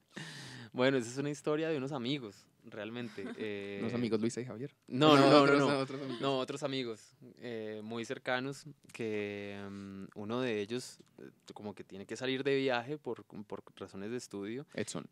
Bueno, 0.73 0.97
esa 0.97 1.09
es 1.09 1.17
una 1.17 1.31
historia 1.31 1.69
de 1.69 1.77
unos 1.77 1.91
amigos, 1.91 2.45
realmente. 2.65 3.23
eh, 3.37 3.79
Los 3.81 3.93
amigos 3.95 4.19
Luisa 4.21 4.41
y 4.41 4.45
Javier. 4.45 4.75
No, 4.87 5.15
no, 5.15 5.21
no, 5.31 5.31
no, 5.31 5.41
otros- 5.43 5.59
no. 5.59 5.79
otros 5.79 6.01
amigos. 6.01 6.21
No, 6.21 6.37
otros 6.37 6.61
amigos 6.63 7.15
eh, 7.39 7.81
muy 7.83 8.05
cercanos 8.05 8.65
que 8.93 9.59
mm, 9.71 10.03
uno 10.15 10.41
de 10.41 10.61
ellos 10.61 10.99
eh, 11.17 11.31
como 11.55 11.73
que 11.73 11.83
tiene 11.83 12.05
que 12.05 12.15
salir 12.15 12.43
de 12.43 12.57
viaje 12.57 12.99
por, 12.99 13.23
por 13.23 13.63
razones 13.75 14.11
de 14.11 14.17
estudio. 14.17 14.67
Edson. 14.75 15.07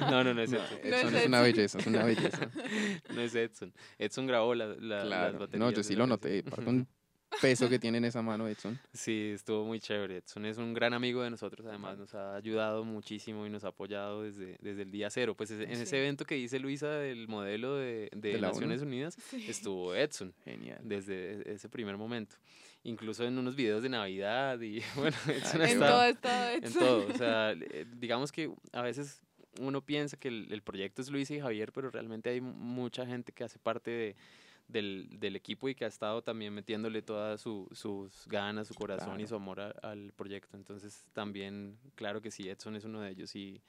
no, 0.00 0.24
no, 0.24 0.34
no 0.34 0.42
es 0.42 0.50
No, 0.50 0.58
Edson. 0.58 0.78
Edson 0.82 1.14
es 1.14 1.20
es 1.22 1.26
una 1.26 1.38
Edson. 1.38 1.42
belleza, 1.42 1.78
es 1.78 1.86
una 1.86 2.04
belleza. 2.04 2.50
No 3.14 3.20
es 3.22 3.34
Edson. 3.34 3.72
Edson 3.98 4.26
grabó 4.26 4.54
la, 4.54 4.66
la- 4.66 4.76
las 4.76 5.06
Claro. 5.06 5.38
baterías. 5.38 5.60
No, 5.60 5.70
yo 5.74 5.82
sí 5.82 5.94
lo 5.94 6.06
noté. 6.06 6.42
Para 6.42 6.68
un 6.68 6.86
peso 7.40 7.68
que 7.68 7.78
tiene 7.78 7.98
en 7.98 8.04
esa 8.04 8.22
mano 8.22 8.48
Edson. 8.48 8.78
Sí, 8.92 9.30
estuvo 9.34 9.64
muy 9.64 9.80
chévere. 9.80 10.18
Edson 10.18 10.44
es 10.46 10.58
un 10.58 10.74
gran 10.74 10.92
amigo 10.94 11.22
de 11.22 11.30
nosotros, 11.30 11.66
además 11.66 11.98
nos 11.98 12.14
ha 12.14 12.34
ayudado 12.36 12.84
muchísimo 12.84 13.46
y 13.46 13.50
nos 13.50 13.64
ha 13.64 13.68
apoyado 13.68 14.22
desde, 14.22 14.56
desde 14.60 14.82
el 14.82 14.90
día 14.90 15.10
cero. 15.10 15.34
Pues 15.36 15.50
en 15.52 15.76
Sí. 15.76 15.82
ese 15.82 15.98
evento 15.98 16.24
que 16.24 16.34
dice 16.34 16.58
Luisa 16.58 16.88
del 16.90 17.28
modelo 17.28 17.76
de, 17.76 18.08
de 18.14 18.32
De 18.32 18.40
la 18.40 18.48
ONU. 18.48 18.54
Naciones 18.60 18.82
Unidas, 18.82 19.16
Sí. 19.30 19.46
estuvo 19.48 19.94
Edson. 19.94 20.34
Genial. 20.44 20.78
desde 20.82 21.52
ese 21.52 21.68
primer 21.68 21.96
momento. 21.96 22.36
Incluso 22.82 23.24
en 23.24 23.36
unos 23.36 23.56
videos 23.56 23.82
de 23.82 23.90
Navidad 23.90 24.58
y 24.60 24.80
bueno, 24.96 25.16
Edson 25.28 25.62
En 25.62 25.68
qué 25.68 25.74
todo 25.76 26.04
estado 26.04 26.04
estado 26.08 26.54
en 26.54 26.72
todo. 26.72 27.06
O 27.08 27.16
sea, 27.18 27.54
digamos 27.96 28.32
que 28.32 28.50
a 28.72 28.82
veces 28.82 29.20
uno 29.58 29.84
piensa 29.84 30.16
que 30.16 30.28
el, 30.28 30.46
el 30.50 30.62
proyecto 30.62 31.02
es 31.02 31.10
Luis 31.10 31.30
y 31.30 31.40
Javier, 31.40 31.72
pero 31.72 31.90
realmente 31.90 32.30
hay 32.30 32.40
mucha 32.40 33.04
gente 33.04 33.32
que 33.32 33.44
hace 33.44 33.58
parte 33.58 33.90
de, 33.90 34.16
del, 34.70 35.08
del 35.18 35.36
equipo 35.36 35.68
y 35.68 35.74
que 35.74 35.84
ha 35.84 35.88
estado 35.88 36.22
también 36.22 36.52
metiéndole 36.54 37.02
todas 37.02 37.40
su- 37.40 37.68
sus 37.72 38.26
ganas, 38.26 38.68
su 38.68 38.74
corazón 38.74 39.14
y 39.14 39.24
Claro. 39.24 39.28
su 39.28 39.34
amor 39.36 39.60
a- 39.60 39.70
al 39.82 40.12
proyecto. 40.14 40.56
Entonces 40.56 41.04
también, 41.12 41.78
claro 41.94 42.20
que 42.20 42.30
sí, 42.30 42.48
Edson 42.48 42.76
es 42.76 42.84
uno 42.84 43.00
de 43.00 43.10
ellos 43.10 43.34
y, 43.36 43.60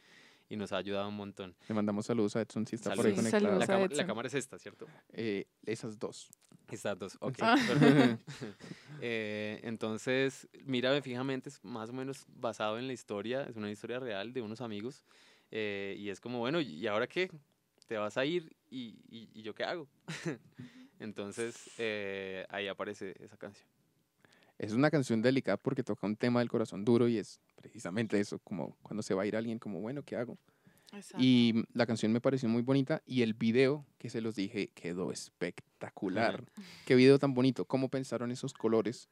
y 0.49 0.55
nos 0.57 0.71
ha 0.73 0.77
ayudado 0.77 1.07
un 1.09 1.15
montón. 1.15 1.55
Le 1.67 1.75
mandamos 1.75 2.05
saludos 2.05 2.35
a 2.35 2.41
Edson 2.41 2.65
si 2.67 2.75
está 2.75 2.93
por 2.93 3.05
ahí 3.05 3.11
Saludos. 3.15 3.31
conectado. 3.31 3.41
Saludos 3.43 3.59
La, 3.59 3.63
a 3.75 3.79
cama- 3.79 3.95
la 3.95 4.05
cámara 4.05 4.27
es 4.27 4.33
esta, 4.33 4.59
¿cierto? 4.59 4.87
Eh, 5.13 5.45
esas 5.65 5.97
dos. 5.99 6.29
Estas 6.69 6.97
dos, 6.97 7.17
ok. 7.19 7.37
Ah. 7.41 7.55
perfecto. 7.67 8.23
Eh, 9.03 9.59
entonces, 9.63 10.47
mírame 10.63 11.01
fijamente, 11.01 11.49
es 11.49 11.63
más 11.63 11.89
o 11.89 11.93
menos 11.93 12.23
basado 12.27 12.77
en 12.77 12.85
la 12.85 12.93
historia, 12.93 13.43
es 13.43 13.55
una 13.55 13.71
historia 13.71 13.99
real 13.99 14.31
de 14.33 14.41
unos 14.41 14.61
amigos. 14.61 15.03
eh, 15.49 15.95
y 15.97 16.09
es 16.09 16.19
como, 16.21 16.37
bueno, 16.39 16.61
¿y 16.61 16.85
ahora 16.87 17.07
qué? 17.07 17.29
¿Te 17.87 17.97
vas 17.97 18.15
a 18.17 18.25
ir? 18.25 18.55
¿Y, 18.69 18.95
y- 19.09 19.29
y 19.33 19.41
yo 19.41 19.53
qué 19.55 19.63
hago? 19.63 19.87
entonces, 21.01 21.69
eh, 21.77 22.45
ahí 22.49 22.67
aparece 22.67 23.15
esa 23.19 23.37
canción. 23.37 23.67
Es 24.57 24.73
una 24.73 24.91
canción 24.91 25.21
delicada 25.21 25.57
porque 25.57 25.83
toca 25.83 26.05
un 26.05 26.15
tema 26.15 26.39
del 26.39 26.49
corazón 26.49 26.85
duro 26.85 27.07
y 27.07 27.17
es 27.17 27.41
precisamente 27.55 28.19
eso, 28.19 28.37
como 28.39 28.77
cuando 28.83 29.01
se 29.01 29.15
va 29.15 29.23
a 29.23 29.25
ir 29.25 29.35
alguien, 29.35 29.57
como, 29.57 29.81
bueno, 29.81 30.03
¿qué 30.03 30.15
hago? 30.15 30.37
Exacto. 30.93 31.17
Y 31.19 31.63
la 31.73 31.85
canción 31.85 32.11
me 32.11 32.21
pareció 32.21 32.47
muy 32.49 32.61
bonita 32.61 33.01
y 33.05 33.23
el 33.23 33.33
video, 33.33 33.85
que 33.97 34.09
se 34.09 34.21
los 34.21 34.35
dije, 34.35 34.69
quedó 34.75 35.11
espectacular. 35.11 36.43
Qué 36.85 36.95
video 36.95 37.17
tan 37.17 37.33
bonito. 37.33 37.65
¿Cómo 37.65 37.89
pensaron 37.89 38.29
esos 38.29 38.53
colores? 38.53 39.09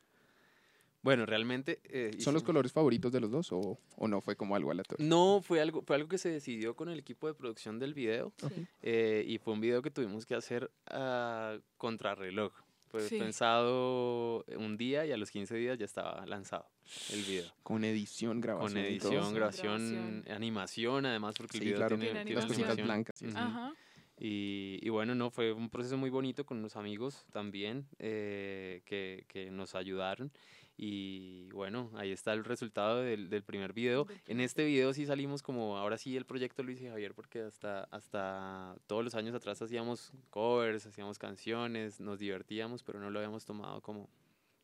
Bueno, 1.01 1.25
realmente... 1.25 1.79
eh, 1.85 2.11
¿Son 2.19 2.33
los 2.33 2.43
colores 2.43 2.73
favoritos 2.73 3.11
de 3.11 3.19
los 3.21 3.31
dos 3.31 3.51
o, 3.51 3.79
o 3.95 4.07
no 4.07 4.19
fue 4.21 4.35
como 4.35 4.55
algo 4.55 4.71
aleatorio? 4.71 5.05
No, 5.07 5.41
fue 5.41 5.61
algo, 5.61 5.81
fue 5.81 5.95
algo 5.95 6.09
que 6.09 6.17
se 6.17 6.29
decidió 6.29 6.75
con 6.75 6.89
el 6.89 6.99
equipo 6.99 7.27
de 7.27 7.33
producción 7.33 7.79
del 7.79 7.93
video. 7.93 8.33
Sí. 8.37 8.65
Eh, 8.81 9.23
y 9.27 9.37
fue 9.37 9.53
un 9.53 9.61
video 9.61 9.81
que 9.81 9.91
tuvimos 9.91 10.25
que 10.25 10.35
hacer 10.35 10.69
a 10.87 11.57
contrarreloj. 11.77 12.51
Fue 12.89 13.01
Sí. 13.01 13.17
pensado 13.19 14.43
un 14.57 14.75
día 14.75 15.05
y 15.05 15.11
a 15.11 15.17
los 15.17 15.29
15 15.31 15.55
días 15.55 15.77
ya 15.77 15.85
estaba 15.85 16.25
lanzado 16.25 16.65
el 17.13 17.21
video. 17.21 17.45
Con 17.61 17.83
edición, 17.83 18.41
grabación. 18.41 18.73
Con 18.73 18.81
y 18.81 18.85
edición, 18.87 19.33
grabación, 19.35 19.91
Grabación. 19.93 20.35
animación, 20.35 21.05
además, 21.05 21.35
porque 21.37 21.57
el 21.57 21.61
Sí, 21.61 21.65
video 21.65 21.77
claro. 21.77 21.95
tiene, 21.97 22.11
Tiene 22.11 22.25
tiene 22.25 22.41
Las 22.41 22.49
cositas 22.49 22.75
blancas. 22.77 23.15
sí, 23.17 23.25
sí. 23.27 23.31
Ujú. 23.31 23.37
Ajá. 23.37 23.73
Y, 24.21 24.79
y 24.81 24.89
bueno, 24.89 25.15
no, 25.15 25.29
fue 25.29 25.53
un 25.53 25.69
proceso 25.69 25.95
muy 25.97 26.09
bonito 26.09 26.45
con 26.45 26.57
unos 26.57 26.75
amigos 26.75 27.25
también 27.31 27.87
eh, 27.99 28.81
que, 28.85 29.23
que 29.29 29.49
nos 29.49 29.75
ayudaron. 29.75 30.31
Y 30.81 31.49
bueno, 31.51 31.91
ahí 31.95 32.13
está 32.13 32.31
el 32.31 32.45
resultado 32.45 33.01
del, 33.01 33.29
del 33.29 33.43
primer 33.43 33.73
video. 33.73 34.07
En 34.27 34.39
este 34.39 34.63
video 34.63 34.93
sí 34.93 35.05
salimos 35.05 35.43
como, 35.43 35.77
ahora 35.77 35.97
sí, 35.97 36.15
el 36.15 36.25
proyecto 36.25 36.63
Luis 36.63 36.79
y 36.79 36.87
Javier, 36.87 37.13
porque 37.13 37.41
hasta, 37.41 37.83
hasta 37.91 38.77
todos 38.87 39.03
los 39.03 39.13
años 39.13 39.35
atrás 39.35 39.61
hacíamos 39.61 40.13
covers, 40.29 40.85
hacíamos 40.85 41.19
canciones, 41.19 41.99
nos 41.99 42.19
divertíamos, 42.19 42.81
pero 42.81 43.01
no 43.01 43.09
lo 43.09 43.19
habíamos 43.19 43.43
tomado 43.43 43.81
como, 43.81 44.09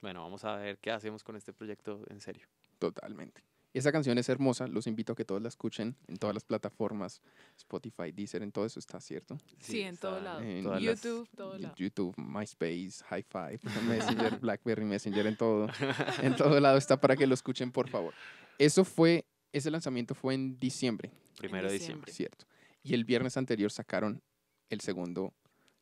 bueno, 0.02 0.22
vamos 0.22 0.46
a 0.46 0.56
ver 0.56 0.78
qué 0.78 0.92
hacemos 0.92 1.22
con 1.22 1.36
este 1.36 1.52
proyecto 1.52 2.06
en 2.08 2.22
serio. 2.22 2.48
Totalmente. 2.80 3.44
Esa 3.78 3.92
canción 3.92 4.18
es 4.18 4.30
hermosa, 4.30 4.68
los 4.68 4.88
invito 4.88 5.12
a 5.14 5.16
que 5.18 5.26
todos 5.26 5.42
la 5.42 5.50
escuchen 5.50 5.98
en 6.08 6.16
todas 6.18 6.34
las 6.34 6.46
plataformas, 6.46 7.22
Spotify, 7.58 8.12
Deezer, 8.14 8.42
en 8.42 8.52
todo 8.52 8.66
eso 8.66 8.80
está, 8.80 9.02
¿cierto? 9.02 9.38
Sí, 9.60 9.82
en 9.82 9.98
todo 9.98 10.20
lado. 10.22 10.40
En 10.42 10.64
todas 10.64 10.82
las- 10.82 11.02
YouTube, 11.04 11.30
todo 11.36 11.58
lado. 11.58 11.76
YouTube, 11.76 12.14
MySpace, 12.18 13.04
Hi-Fi, 13.12 13.60
Messenger, 13.88 14.40
BlackBerry 14.40 14.86
Messenger, 14.86 15.28
en 15.28 15.36
todo. 15.36 15.68
En 16.22 16.36
todo 16.38 16.60
lado 16.62 16.78
está 16.78 17.00
para 17.02 17.18
que 17.18 17.28
lo 17.28 17.34
escuchen, 17.34 17.72
por 17.72 17.90
favor. 17.90 18.14
Eso 18.58 18.86
fue, 18.86 19.26
ese 19.52 19.70
lanzamiento 19.70 20.16
fue 20.16 20.36
en 20.36 20.58
diciembre, 20.58 21.12
Primero 21.38 21.68
de 21.68 21.74
diciembre. 21.74 22.10
diciembre. 22.10 22.46
¿cierto? 22.46 22.46
Y 22.82 22.94
el 22.94 23.04
viernes 23.04 23.36
anterior 23.36 23.72
sacaron 23.72 24.22
el 24.70 24.80
segundo 24.80 25.34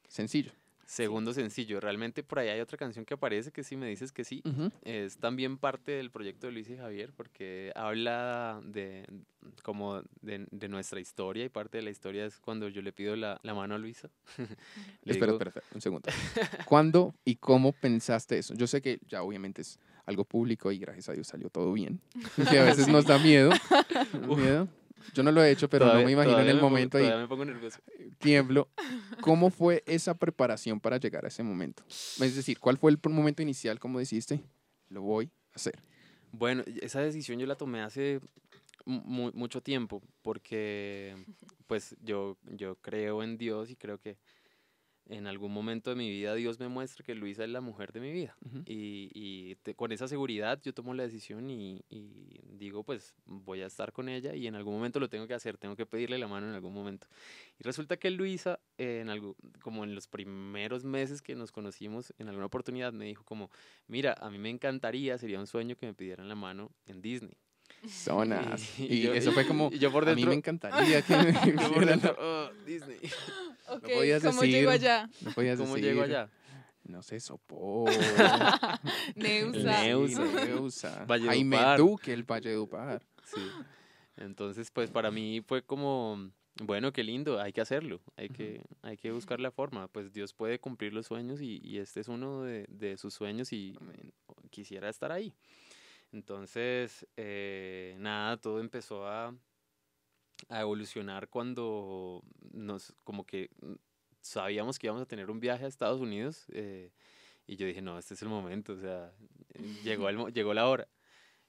sencillo. 0.07 0.51
Segundo 0.85 1.33
sencillo, 1.33 1.79
realmente 1.79 2.23
por 2.23 2.39
ahí 2.39 2.49
hay 2.49 2.59
otra 2.59 2.77
canción 2.77 3.05
que 3.05 3.13
aparece 3.13 3.51
que 3.51 3.63
si 3.63 3.77
me 3.77 3.87
dices 3.87 4.11
que 4.11 4.23
sí, 4.25 4.41
Ujú. 4.45 4.69
es 4.83 5.17
también 5.17 5.57
parte 5.57 5.93
del 5.93 6.11
proyecto 6.11 6.47
de 6.47 6.53
Luis 6.53 6.69
y 6.69 6.75
Javier 6.77 7.13
porque 7.15 7.71
habla 7.75 8.61
de 8.65 9.05
como 9.63 10.01
de, 10.21 10.45
de 10.51 10.67
nuestra 10.69 10.99
historia 10.99 11.45
y 11.45 11.49
parte 11.49 11.77
de 11.77 11.83
la 11.83 11.89
historia 11.89 12.25
es 12.25 12.39
cuando 12.39 12.67
yo 12.69 12.81
le 12.81 12.91
pido 12.93 13.15
la, 13.15 13.39
la 13.43 13.53
mano 13.53 13.75
a 13.75 13.77
Luisa. 13.77 14.09
Le 15.03 15.11
Espera, 15.13 15.31
digo- 15.31 15.33
espera, 15.33 15.49
espera, 15.49 15.65
un 15.73 15.81
segundo. 15.81 16.09
¿Cuándo 16.65 17.13
y 17.25 17.35
cómo 17.35 17.71
pensaste 17.71 18.37
eso? 18.37 18.53
Yo 18.53 18.67
sé 18.67 18.81
que 18.81 18.99
ya 19.07 19.23
obviamente 19.23 19.61
es 19.61 19.79
algo 20.05 20.25
público 20.25 20.71
y 20.71 20.77
gracias 20.79 21.09
a 21.09 21.13
Dios 21.13 21.27
salió 21.27 21.49
todo 21.49 21.71
bien. 21.73 21.99
Que 22.49 22.59
a 22.59 22.63
veces 22.65 22.87
nos 22.89 23.05
da 23.05 23.17
miedo. 23.19 23.51
Uf. 24.27 24.37
miedo. 24.37 24.67
Yo 25.13 25.23
no 25.23 25.31
lo 25.31 25.43
he 25.43 25.51
hecho, 25.51 25.69
pero 25.69 25.85
no 25.87 26.03
me 26.03 26.11
imagino 26.11 26.39
en 26.39 26.47
el 26.47 26.55
me 26.55 26.61
pongo- 26.61 26.69
momento 26.69 26.97
y 26.99 27.01
Todavía 27.03 27.21
me 27.21 27.27
pongo 27.27 27.45
nervioso. 27.45 27.79
tiemblo. 28.19 28.69
¿Cómo 29.21 29.49
fue 29.49 29.83
esa 29.85 30.13
preparación 30.15 30.79
para 30.79 30.97
llegar 30.97 31.25
a 31.25 31.27
ese 31.27 31.43
momento? 31.43 31.83
Es 31.87 32.35
decir, 32.35 32.59
¿cuál 32.59 32.77
fue 32.77 32.91
el 32.91 32.99
momento 33.09 33.41
inicial? 33.41 33.79
como 33.79 33.99
dijiste? 33.99 34.41
Lo 34.89 35.01
voy 35.01 35.29
a 35.51 35.55
hacer. 35.55 35.75
Bueno, 36.31 36.63
esa 36.81 37.01
decisión 37.01 37.39
yo 37.39 37.45
la 37.45 37.55
tomé 37.55 37.81
hace 37.81 38.19
mu- 38.85 39.31
mucho 39.33 39.61
tiempo 39.61 40.01
porque 40.21 41.15
pues 41.67 41.95
yo, 42.03 42.37
yo 42.45 42.75
creo 42.75 43.23
en 43.23 43.37
Dios 43.37 43.69
y 43.69 43.75
creo 43.75 43.99
que 43.99 44.17
en 45.09 45.27
algún 45.27 45.51
momento 45.53 45.89
de 45.89 45.95
mi 45.95 46.09
vida 46.09 46.33
Dios 46.35 46.59
me 46.59 46.67
muestra 46.69 47.03
que 47.05 47.15
Luisa 47.15 47.43
es 47.43 47.49
la 47.49 47.61
mujer 47.61 47.91
de 47.91 47.99
mi 47.99 48.11
vida. 48.11 48.37
Y, 48.65 49.09
y 49.13 49.55
te- 49.55 49.75
con 49.75 49.91
esa 49.91 50.07
seguridad 50.07 50.61
yo 50.63 50.73
tomo 50.73 50.93
la 50.93 51.03
decisión 51.03 51.49
y, 51.49 51.83
y 51.89 52.39
digo, 52.43 52.83
pues 52.83 53.13
voy 53.25 53.61
a 53.61 53.65
estar 53.65 53.91
con 53.91 54.07
ella 54.09 54.35
y 54.35 54.47
en 54.47 54.55
algún 54.55 54.73
momento 54.75 54.99
lo 54.99 55.09
tengo 55.09 55.27
que 55.27 55.33
hacer, 55.33 55.57
tengo 55.57 55.75
que 55.75 55.85
pedirle 55.85 56.17
la 56.17 56.27
mano 56.27 56.47
en 56.47 56.53
algún 56.53 56.73
momento. 56.73 57.07
Y 57.59 57.63
resulta 57.63 57.97
que 57.97 58.09
Luisa, 58.11 58.59
eh, 58.77 58.99
en 59.01 59.09
algo, 59.09 59.35
como 59.61 59.83
en 59.83 59.95
los 59.95 60.07
primeros 60.07 60.85
meses 60.85 61.21
que 61.21 61.35
nos 61.35 61.51
conocimos, 61.51 62.13
en 62.17 62.29
alguna 62.29 62.45
oportunidad 62.45 62.93
me 62.93 63.05
dijo 63.05 63.23
como, 63.25 63.49
mira, 63.87 64.15
a 64.19 64.29
mí 64.29 64.37
me 64.37 64.49
encantaría, 64.49 65.17
sería 65.17 65.39
un 65.39 65.47
sueño 65.47 65.75
que 65.75 65.85
me 65.85 65.93
pidieran 65.93 66.27
la 66.29 66.35
mano 66.35 66.71
en 66.85 67.01
Disney. 67.01 67.37
Zonas. 67.87 68.79
Y- 68.79 68.83
Y, 68.87 68.93
y 68.95 69.01
yo- 69.03 69.13
eso 69.13 69.31
fue 69.31 69.45
como, 69.47 69.69
y 69.71 69.79
yo 69.79 69.91
por 69.91 70.03
a 70.03 70.15
mí 70.15 70.15
dentro- 70.15 70.29
me 70.29 70.35
encantaría 70.35 71.01
que 71.05 71.15
me 71.17 71.33
Yo 71.61 71.71
por 71.73 71.85
dentro, 71.85 72.15
"Oh, 72.19 72.49
Disney. 72.65 72.97
Ok, 73.67 73.83
podías 73.93 74.23
¿cómo 74.23 74.41
decir. 74.41 74.55
llego 74.55 74.71
allá? 74.71 75.09
No 75.21 75.31
podías 75.31 75.57
¿Cómo 75.59 75.75
decir, 75.75 75.89
llego 75.91 76.03
allá? 76.03 76.29
No 76.85 77.01
sé, 77.01 77.19
Sopó. 77.21 77.85
Neusa. 79.15 79.83
Neusa. 79.83 80.45
Neusa. 80.45 81.05
Jaime 81.07 81.57
Duque, 81.77 82.13
el 82.13 82.23
Valledupar. 82.23 83.01
Sí. 83.23 83.41
Entonces, 84.17 84.69
pues 84.71 84.91
para 84.91 85.09
mí 85.09 85.41
fue 85.47 85.63
como, 85.63 86.29
bueno, 86.61 86.91
qué 86.91 87.03
lindo, 87.03 87.39
hay 87.39 87.51
que 87.53 87.61
hacerlo, 87.61 88.01
hay 88.15 88.29
que, 88.29 88.61
hay 88.81 88.97
que 88.97 89.11
buscar 89.11 89.39
la 89.39 89.49
forma. 89.51 89.87
Pues 89.87 90.11
Dios 90.13 90.33
puede 90.33 90.59
cumplir 90.59 90.93
los 90.93 91.07
sueños 91.07 91.41
y, 91.41 91.59
y 91.63 91.77
este 91.79 92.01
es 92.01 92.07
uno 92.07 92.43
de, 92.43 92.65
de 92.69 92.97
sus 92.97 93.13
sueños 93.13 93.53
y 93.53 93.75
quisiera 94.51 94.89
estar 94.89 95.11
ahí. 95.11 95.33
Entonces, 96.13 97.07
eh, 97.17 97.95
nada, 97.97 98.37
todo 98.37 98.59
empezó 98.59 99.07
a, 99.07 99.35
a 100.47 100.61
evolucionar 100.61 101.27
cuando 101.27 102.23
nos, 102.51 102.93
como 103.03 103.25
que 103.25 103.49
sabíamos 104.21 104.77
que 104.77 104.87
íbamos 104.87 105.01
a 105.01 105.07
tener 105.07 105.31
un 105.31 105.39
viaje 105.39 105.65
a 105.65 105.67
Estados 105.67 105.99
Unidos 105.99 106.45
eh, 106.53 106.91
y 107.47 107.57
yo 107.57 107.65
dije, 107.65 107.81
no, 107.81 107.97
este 107.97 108.13
es 108.13 108.21
el 108.21 108.29
momento, 108.29 108.73
o 108.73 108.77
sea, 108.77 109.11
llegó, 109.83 110.07
el, 110.07 110.31
llegó 110.33 110.53
la 110.53 110.67
hora. 110.67 110.87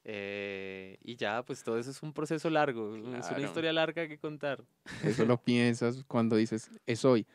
Eh, 0.07 0.99
y 1.03 1.17
ya, 1.17 1.43
pues 1.45 1.63
todo 1.63 1.79
eso 1.79 1.91
es 1.91 2.03
un 2.03 2.13
proceso 2.13 2.51
largo, 2.51 2.97
es 2.97 3.31
una 3.31 3.41
historia 3.41 3.73
larga 3.73 4.09
que 4.09 4.19
contar. 4.19 4.65
Eso 5.03 5.25
lo 5.25 5.37
piensas 5.43 6.05
cuando 6.05 6.37
dices, 6.37 6.71
es 6.87 7.05
hoy. 7.05 7.27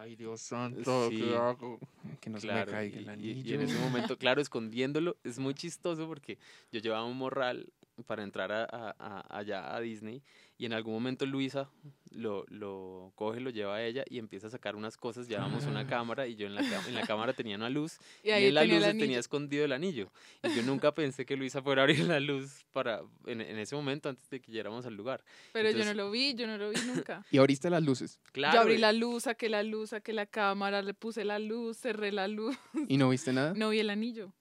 Ay, 0.00 0.14
Dios 0.14 0.40
santo, 0.42 1.08
Sí, 1.10 1.18
¿qué 1.18 1.36
hago? 1.36 1.80
Que 2.20 2.30
no 2.30 2.38
se 2.38 2.46
me 2.46 2.52
Claro, 2.52 2.70
caiga 2.70 3.00
y, 3.00 3.02
el 3.02 3.08
y- 3.08 3.08
y 3.08 3.30
anillo. 3.30 3.54
en 3.56 3.62
ese 3.62 3.78
momento, 3.78 4.16
claro, 4.18 4.40
escondiéndolo, 4.40 5.16
es 5.24 5.40
muy 5.40 5.54
chistoso 5.54 6.06
porque 6.06 6.38
yo 6.70 6.78
llevaba 6.80 7.04
un 7.04 7.16
morral 7.16 7.72
para 8.06 8.22
entrar 8.22 8.52
a, 8.52 8.62
a- 8.64 8.94
a- 8.96 9.38
allá 9.38 9.74
a 9.74 9.80
Disney 9.80 10.22
y 10.58 10.66
en 10.66 10.72
algún 10.72 10.92
momento 10.92 11.24
Luisa 11.24 11.70
lo, 12.10 12.44
lo 12.48 13.12
coge, 13.14 13.40
lo 13.40 13.50
lleva 13.50 13.76
a 13.76 13.84
ella 13.84 14.04
y 14.10 14.18
empieza 14.18 14.48
a 14.48 14.50
sacar 14.50 14.74
unas 14.74 14.96
cosas, 14.96 15.28
llevamos 15.28 15.64
una 15.66 15.86
cámara 15.86 16.26
y 16.26 16.34
yo 16.34 16.46
en 16.46 16.54
la, 16.54 16.62
en 16.62 16.94
la 16.94 17.06
cámara 17.06 17.32
tenía 17.32 17.56
una 17.56 17.70
luz 17.70 17.98
Y 18.24 18.30
y, 18.30 18.32
en 18.32 18.54
la 18.54 18.64
luz 18.64 18.82
tenía 18.98 19.20
escondido 19.20 19.64
el 19.64 19.72
anillo 19.72 20.10
y 20.42 20.54
yo 20.54 20.62
nunca 20.62 20.92
pensé 20.92 21.24
que 21.24 21.36
Luisa 21.36 21.62
fuera 21.62 21.82
a 21.82 21.84
abrir 21.84 22.00
la 22.00 22.18
luz 22.18 22.66
para 22.72 23.02
en, 23.26 23.40
en 23.40 23.58
ese 23.58 23.76
momento 23.76 24.08
antes 24.08 24.28
de 24.30 24.40
que 24.40 24.50
llegáramos 24.50 24.84
al 24.84 24.94
lugar. 24.94 25.22
Pero 25.52 25.70
yo 25.70 25.84
no 25.84 25.94
lo 25.94 26.10
vi, 26.10 26.34
yo 26.34 26.46
no 26.46 26.58
lo 26.58 26.70
vi 26.70 26.80
nunca. 26.86 27.24
Y 27.30 27.38
abriste 27.38 27.70
las 27.70 27.82
luces 27.82 28.20
Claro, 28.32 28.54
yo 28.54 28.60
abrí 28.62 28.74
eh, 28.74 28.78
la 28.78 28.92
luz, 28.92 29.24
saqué 29.24 29.48
la 29.48 29.62
luz, 29.62 29.90
saqué 29.90 30.12
la 30.12 30.26
cámara, 30.26 30.82
le 30.82 30.94
puse 30.94 31.24
la 31.24 31.38
luz, 31.38 31.76
cerré 31.76 32.10
la 32.10 32.26
luz. 32.26 32.56
y 32.88 32.96
no 32.96 33.10
viste 33.10 33.32
nada. 33.32 33.54
No 33.58 33.70
vi 33.70 33.80
el 33.80 33.90
anillo. 33.90 34.32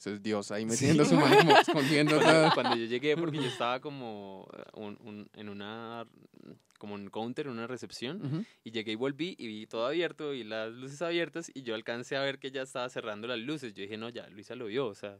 Eso 0.00 0.10
es 0.14 0.22
Dios 0.22 0.50
ahí 0.50 0.62
Sí. 0.62 0.70
metiendo 0.70 1.04
su 1.04 1.14
mano 1.14 1.36
como 1.36 1.50
escondiendo 1.60 2.18
cuando, 2.22 2.50
cuando 2.54 2.76
yo 2.76 2.86
llegué, 2.86 3.18
porque 3.18 3.36
yo 3.36 3.44
estaba 3.62 3.80
como 3.80 4.48
eh, 4.56 4.62
un- 4.74 4.98
un- 5.04 5.28
en 5.34 5.48
una 5.50 6.06
como 6.78 6.94
un 6.94 7.10
counter, 7.10 7.44
en 7.46 7.52
una 7.52 7.66
recepción, 7.66 8.24
Ujú. 8.24 8.44
y 8.64 8.70
llegué 8.70 8.92
y 8.92 8.94
volví 8.94 9.36
y 9.38 9.46
vi 9.46 9.66
todo 9.66 9.86
abierto 9.86 10.32
y 10.32 10.42
las 10.44 10.72
luces 10.72 11.02
abiertas 11.02 11.50
y 11.52 11.60
yo 11.60 11.74
alcancé 11.74 12.16
a 12.16 12.22
ver 12.22 12.38
que 12.38 12.50
ya 12.50 12.62
estaba 12.62 12.88
cerrando 12.88 13.28
las 13.28 13.38
luces. 13.38 13.74
Yo 13.74 13.82
dije, 13.82 13.98
no, 13.98 14.08
ya, 14.08 14.26
Luisa 14.30 14.54
lo 14.54 14.64
vio, 14.64 14.86
o 14.86 14.94
sea, 14.94 15.18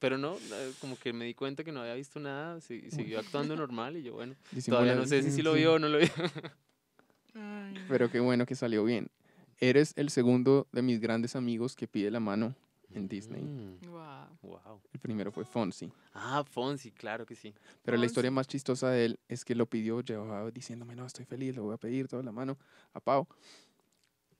pero 0.00 0.18
no, 0.18 0.34
eh, 0.36 0.72
como 0.80 0.98
que 0.98 1.12
me 1.12 1.24
di 1.24 1.34
cuenta 1.34 1.62
que 1.62 1.70
no 1.70 1.82
había 1.82 1.94
visto 1.94 2.18
nada, 2.18 2.60
si- 2.60 2.90
siguió 2.90 3.20
actuando 3.20 3.54
normal 3.54 3.96
y 3.98 4.02
yo, 4.02 4.14
bueno, 4.14 4.34
todavía 4.68 4.96
no 4.96 5.06
sé 5.06 5.22
si 5.22 5.30
sí 5.30 5.42
lo 5.42 5.52
vio 5.52 5.74
o 5.74 5.78
no 5.78 5.88
lo 5.88 5.98
vio. 5.98 6.08
Pero 7.88 8.10
qué 8.10 8.18
bueno 8.18 8.46
que 8.46 8.56
salió 8.56 8.84
bien. 8.84 9.08
Eres 9.60 9.92
el 9.96 10.10
segundo 10.10 10.66
de 10.72 10.82
mis 10.82 10.98
grandes 11.00 11.36
amigos 11.36 11.76
que 11.76 11.86
pide 11.86 12.10
la 12.10 12.18
mano 12.20 12.56
en 12.92 13.08
Disney. 13.08 13.42
Mm, 13.42 13.80
Wow. 13.90 14.38
wow. 14.42 14.82
El 14.92 15.00
primero 15.00 15.30
fue 15.30 15.44
Fonsi. 15.44 15.92
Ah, 16.14 16.42
Fonsi, 16.44 16.90
claro 16.92 17.26
que 17.26 17.34
sí. 17.34 17.54
Pero 17.82 17.96
la 17.96 18.06
historia 18.06 18.30
más 18.30 18.46
chistosa 18.46 18.90
de 18.90 19.04
él 19.06 19.20
es 19.28 19.44
que 19.44 19.54
lo 19.54 19.66
pidió, 19.66 20.00
llevaba 20.00 20.50
diciéndome, 20.50 20.94
no, 20.96 21.06
estoy 21.06 21.24
feliz, 21.24 21.54
lo 21.56 21.64
voy 21.64 21.74
a 21.74 21.78
pedir 21.78 22.08
toda 22.08 22.22
la 22.22 22.32
mano 22.32 22.58
a 22.92 23.00
Pau. 23.00 23.26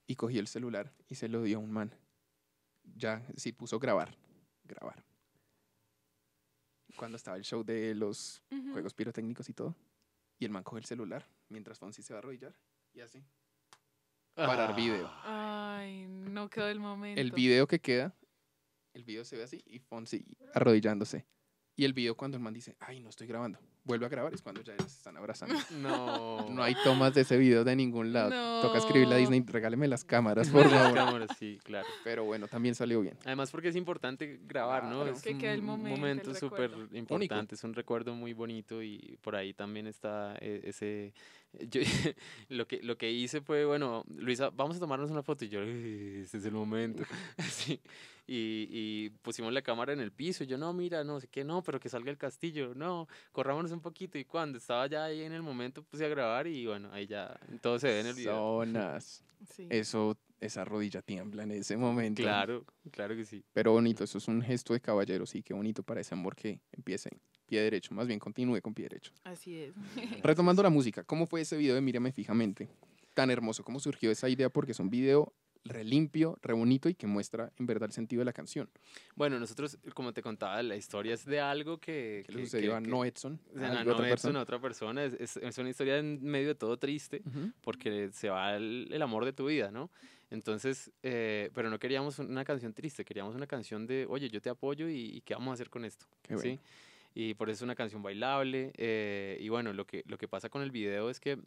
Y 0.06 0.16
cogió 0.16 0.40
el 0.40 0.46
celular 0.48 0.92
y 1.08 1.14
se 1.16 1.28
lo 1.28 1.42
dio 1.42 1.58
a 1.58 1.60
un 1.60 1.70
man. 1.70 1.92
Ya, 2.96 3.18
decir, 3.28 3.54
puso 3.54 3.78
grabar, 3.78 4.16
grabar. 4.64 5.04
Cuando 6.96 7.16
estaba 7.16 7.36
el 7.36 7.44
show 7.44 7.62
de 7.62 7.94
los 7.94 8.42
juegos 8.72 8.94
pirotécnicos 8.94 9.48
y 9.48 9.52
todo. 9.52 9.74
Y 10.38 10.44
el 10.46 10.50
man 10.50 10.62
coge 10.62 10.78
el 10.80 10.84
celular 10.86 11.28
mientras 11.48 11.78
Fonsi 11.78 12.02
se 12.02 12.12
va 12.14 12.18
a 12.18 12.20
arrodillar. 12.20 12.54
Y 12.94 13.00
así. 13.00 13.22
Parar 14.34 14.74
video. 14.74 15.10
Ay, 15.24 16.06
no 16.08 16.48
quedó 16.48 16.68
el 16.68 16.80
momento. 16.80 17.20
El 17.20 17.32
video 17.32 17.66
que 17.66 17.80
queda, 17.80 18.14
el 18.98 19.04
video 19.04 19.24
se 19.24 19.36
ve 19.36 19.44
así 19.44 19.62
y 19.64 19.78
Fonsi 19.78 20.24
arrodillándose. 20.54 21.24
Y 21.76 21.84
el 21.84 21.92
video 21.92 22.16
cuando 22.16 22.36
el 22.36 22.42
man 22.42 22.52
dice, 22.52 22.76
ay, 22.80 22.98
no 22.98 23.08
estoy 23.08 23.28
grabando, 23.28 23.60
vuelve 23.88 24.06
a 24.06 24.08
grabar, 24.08 24.32
es 24.32 24.42
cuando 24.42 24.62
ya 24.62 24.76
se 24.78 24.84
están 24.86 25.16
abrazando. 25.16 25.54
No. 25.82 26.48
No 26.50 26.62
hay 26.62 26.74
tomas 26.84 27.14
de 27.14 27.22
ese 27.22 27.36
video 27.36 27.64
de 27.64 27.74
ningún 27.74 28.12
lado. 28.12 28.60
Toca 28.62 28.78
escribirle 28.78 29.14
a 29.14 29.18
No. 29.18 29.20
Disney, 29.22 29.40
regáleme 29.46 29.88
las 29.88 30.04
cámaras, 30.04 30.48
por 30.50 30.62
Las 30.70 30.72
favor. 30.72 30.94
cámaras, 30.94 31.30
sí, 31.38 31.58
claro. 31.64 31.86
Pero 32.04 32.24
bueno, 32.24 32.46
también 32.46 32.74
salió 32.74 33.00
bien. 33.00 33.16
Además 33.24 33.50
porque 33.50 33.68
es 33.68 33.76
importante 33.76 34.38
grabar, 34.46 34.84
¿no? 34.84 35.02
Claro. 35.02 35.16
Es 35.16 35.22
Que 35.22 35.36
quede 35.36 35.54
el 35.54 35.60
un 35.60 35.66
momento, 35.66 36.34
súper 36.34 36.70
importante, 36.92 37.54
es 37.56 37.64
un 37.64 37.74
recuerdo 37.74 38.14
muy 38.14 38.32
bonito 38.34 38.82
y 38.82 39.18
por 39.22 39.34
ahí 39.34 39.52
también 39.54 39.86
está 39.88 40.36
eh, 40.40 40.60
ese... 40.64 41.14
Yo, 41.70 41.80
lo, 42.50 42.66
que, 42.68 42.82
lo 42.82 42.98
que 42.98 43.10
hice 43.10 43.40
fue, 43.40 43.64
bueno, 43.64 44.04
Luisa, 44.14 44.50
vamos 44.50 44.76
a 44.76 44.80
tomarnos 44.80 45.10
una 45.10 45.22
foto 45.22 45.46
y 45.46 45.48
yo, 45.48 45.60
"Uy, 45.60 46.20
este 46.22 46.36
es 46.36 46.44
el 46.44 46.52
momento. 46.52 47.04
Sí. 47.48 47.80
Y, 48.26 48.68
y 48.70 49.10
pusimos 49.22 49.50
la 49.54 49.62
cámara 49.62 49.94
en 49.94 50.00
el 50.00 50.12
piso 50.12 50.44
y 50.44 50.46
yo, 50.46 50.58
no, 50.58 50.74
mira, 50.74 51.02
no 51.04 51.18
sé 51.18 51.26
qué, 51.28 51.44
no, 51.44 51.62
pero 51.62 51.80
que 51.80 51.88
salga 51.88 52.10
el 52.10 52.18
castillo, 52.18 52.74
no, 52.74 53.08
corrámonos 53.32 53.72
un 53.78 53.82
poquito 53.82 54.18
y 54.18 54.24
cuando 54.24 54.58
estaba 54.58 54.86
ya 54.86 55.04
ahí 55.04 55.22
en 55.22 55.32
el 55.32 55.42
momento 55.42 55.82
puse 55.82 56.04
a 56.04 56.08
grabar 56.08 56.46
y 56.46 56.66
bueno, 56.66 56.90
ahí 56.92 57.06
ya 57.06 57.38
todo 57.62 57.78
se 57.78 57.86
ve 57.88 58.00
en 58.00 58.06
el 58.08 58.14
video. 58.14 58.34
Zonas. 58.34 59.24
Sí. 59.54 59.68
Eso, 59.70 60.18
esa 60.40 60.64
rodilla 60.64 61.00
tiembla 61.00 61.44
en 61.44 61.52
ese 61.52 61.76
momento. 61.76 62.20
Claro, 62.20 62.64
claro 62.90 63.14
que 63.14 63.24
sí. 63.24 63.44
Pero 63.52 63.70
bonito, 63.70 64.02
eso 64.02 64.18
es 64.18 64.26
un 64.26 64.42
gesto 64.42 64.72
de 64.72 64.80
caballero, 64.80 65.26
sí, 65.26 65.44
qué 65.44 65.54
bonito 65.54 65.84
para 65.84 66.00
ese 66.00 66.12
amor 66.12 66.34
que 66.34 66.58
empiece 66.72 67.08
pie 67.46 67.62
derecho. 67.62 67.94
Más 67.94 68.08
bien, 68.08 68.18
continúe 68.18 68.60
con 68.60 68.74
pie 68.74 68.86
derecho. 68.86 69.12
Así 69.22 69.56
es. 69.56 69.74
Retomando 70.24 70.60
la 70.60 70.70
música, 70.70 71.04
¿cómo 71.04 71.24
fue 71.24 71.42
ese 71.42 71.56
video 71.56 71.76
de 71.76 71.80
Mírame 71.80 72.10
fijamente? 72.10 72.68
Tan 73.14 73.30
hermoso, 73.30 73.62
¿cómo 73.62 73.78
surgió 73.78 74.10
esa 74.10 74.28
idea? 74.28 74.50
Porque 74.50 74.72
es 74.72 74.80
un 74.80 74.90
video 74.90 75.32
re 75.64 75.84
limpio, 75.84 76.38
re 76.42 76.54
bonito 76.54 76.88
y 76.88 76.94
que 76.94 77.06
muestra 77.06 77.52
en 77.58 77.66
verdad 77.66 77.88
el 77.88 77.92
sentido 77.92 78.20
de 78.20 78.24
la 78.24 78.32
canción. 78.32 78.70
Bueno, 79.16 79.38
nosotros, 79.38 79.78
como 79.94 80.12
te 80.14 80.22
contaba, 80.22 80.62
la 80.62 80.76
historia 80.76 81.14
es 81.14 81.24
de 81.26 81.40
algo 81.40 81.78
que... 81.78 82.22
Que 82.26 82.32
le 82.32 82.44
sucedió 82.44 82.74
a 82.76 82.80
que- 82.80 82.88
No 82.88 83.04
Edson, 83.04 83.38
o 83.54 83.58
sea, 83.58 83.68
a 83.80 83.84
no 83.84 83.92
otra 83.92 84.06
Edson, 84.06 84.08
persona. 84.08 84.38
a 84.38 84.42
otra 84.42 84.60
persona. 84.60 85.04
Es, 85.04 85.14
es- 85.14 85.36
es 85.36 85.58
una 85.58 85.68
historia 85.70 85.98
en 85.98 86.22
medio 86.22 86.48
de 86.48 86.54
todo 86.54 86.78
triste 86.78 87.22
Ujú. 87.26 87.52
porque 87.60 88.10
se 88.12 88.30
va 88.30 88.56
el, 88.56 88.88
el 88.90 89.02
amor 89.02 89.24
de 89.24 89.32
tu 89.32 89.46
vida, 89.46 89.70
¿no? 89.70 89.90
Entonces, 90.30 90.90
eh, 91.02 91.50
pero 91.54 91.70
no 91.70 91.78
queríamos 91.78 92.18
una 92.18 92.44
canción 92.44 92.72
triste, 92.74 93.04
queríamos 93.04 93.34
una 93.34 93.46
canción 93.46 93.86
de, 93.86 94.06
oye, 94.08 94.28
yo 94.28 94.40
te 94.42 94.50
apoyo 94.50 94.88
y, 94.88 95.16
y 95.16 95.20
¿qué 95.22 95.34
vamos 95.34 95.50
a 95.50 95.54
hacer 95.54 95.70
con 95.70 95.84
esto? 95.84 96.06
Qué 96.22 96.34
bueno. 96.34 96.50
¿Sí? 96.50 96.60
Y 97.14 97.34
por 97.34 97.48
eso 97.48 97.56
es 97.58 97.62
una 97.62 97.74
canción 97.74 98.02
bailable. 98.02 98.72
eh, 98.76 99.38
y 99.40 99.48
bueno, 99.48 99.72
lo 99.72 99.86
que, 99.86 100.02
lo 100.06 100.18
que 100.18 100.28
pasa 100.28 100.48
con 100.50 100.62
el 100.62 100.70
video 100.70 101.08
es 101.10 101.18
que 101.18 101.38